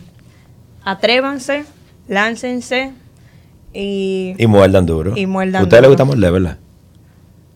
[0.85, 1.65] atrévanse,
[2.07, 2.91] láncense
[3.73, 5.13] y, Y muerdan duro.
[5.15, 6.57] Y muerdan A ustedes les gusta morder, ¿verdad?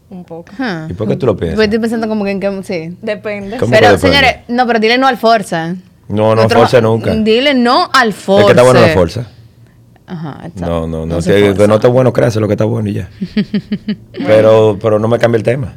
[0.09, 0.51] un poco.
[0.89, 1.55] ¿Y por qué tú lo piensas?
[1.55, 2.95] Pues estoy pensando como que en que sí.
[3.01, 3.57] Depende.
[3.57, 4.15] ¿Cómo que Pero depende?
[4.15, 5.75] señores, no, pero dile no al Forza.
[6.07, 7.15] No, no Nosotros- force nunca.
[7.15, 8.41] Dile no al Forza.
[8.41, 9.27] Es que está bueno la fuerza.
[10.05, 10.65] Ajá, está.
[10.67, 11.21] No, no, no.
[11.21, 13.09] se que, no está bueno, créase lo que está bueno y ya.
[14.11, 15.73] pero, pero no me cambia el tema.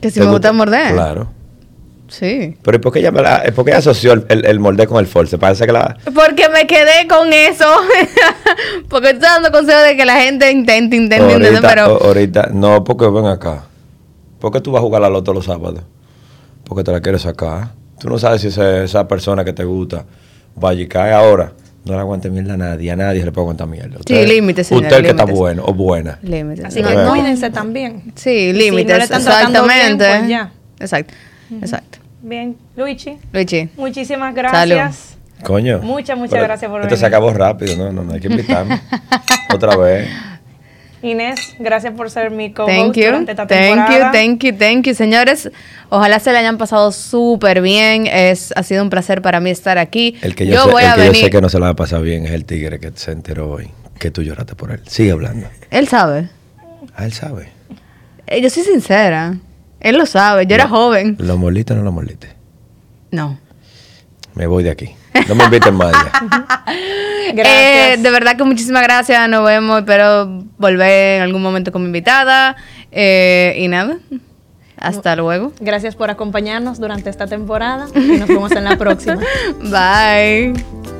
[0.00, 0.94] Que si ¿Te me gusta morder.
[0.94, 1.28] Claro.
[2.10, 2.56] Sí.
[2.62, 4.86] Pero ¿y por qué ella, me la- por qué ella asoció el, el, el morder
[4.88, 5.38] con el force?
[5.38, 5.96] Parece que la...
[6.14, 7.64] Porque me quedé con eso.
[8.88, 11.94] Porque estoy dando consejos de que la gente intente, intente, intente, ahorita, pero.
[11.96, 13.64] o- ahorita, no, porque ven acá.
[14.40, 15.82] ¿Por qué tú vas a jugar la loto los sábados?
[16.64, 17.68] Porque te la quieres sacar.
[17.98, 20.04] Tú no sabes si esa, esa persona que te gusta
[20.62, 21.52] va a cae ahora.
[21.84, 23.98] no le aguante mierda a nadie, a nadie le puede aguantar mierda.
[24.06, 24.84] sí, límites, señor.
[24.84, 26.18] Usted que está bueno o buena.
[26.22, 26.64] Límites.
[26.64, 28.12] Así que cuídense también.
[28.16, 29.74] Sí, límites, si no exactamente.
[29.74, 30.52] Bien, pues ya.
[30.80, 31.14] Exacto,
[31.60, 31.98] exacto.
[32.22, 33.18] Bien, Luigi.
[33.32, 33.68] Luigi.
[33.76, 35.16] Muchísimas gracias.
[35.42, 35.78] Coño.
[35.78, 36.92] Muchas, muchas gracias por venir.
[36.92, 38.80] Esto se acabó rápido, no, no, no hay que invitarme.
[39.54, 40.08] Otra vez.
[41.02, 43.86] Inés, gracias por ser mi co-host durante esta temporada.
[43.86, 45.50] Thank you, thank you, thank you, señores.
[45.88, 48.06] Ojalá se le hayan pasado súper bien.
[48.06, 50.18] Es, ha sido un placer para mí estar aquí.
[50.20, 51.76] El que yo, sé, voy a que yo sé que no se la va a
[51.76, 54.80] pasar bien es el tigre que se enteró hoy que tú lloraste por él.
[54.86, 55.48] Sigue hablando.
[55.70, 56.28] Él sabe.
[56.94, 57.48] Ah, él sabe.
[58.26, 59.36] Eh, yo soy sincera.
[59.80, 60.46] Él lo sabe.
[60.46, 61.16] Yo era joven.
[61.18, 62.28] ¿Lo moliste o no lo moliste?
[63.10, 63.38] No.
[64.34, 64.90] Me voy de aquí.
[65.28, 66.74] No me inviten más ya.
[67.32, 69.28] Eh, de verdad que muchísimas gracias.
[69.28, 69.78] Nos vemos.
[69.78, 72.56] Espero volver en algún momento como invitada.
[72.90, 73.98] Eh, y nada.
[74.76, 75.52] Hasta luego.
[75.60, 79.20] Gracias por acompañarnos durante esta temporada y nos vemos en la próxima.
[79.60, 80.99] Bye.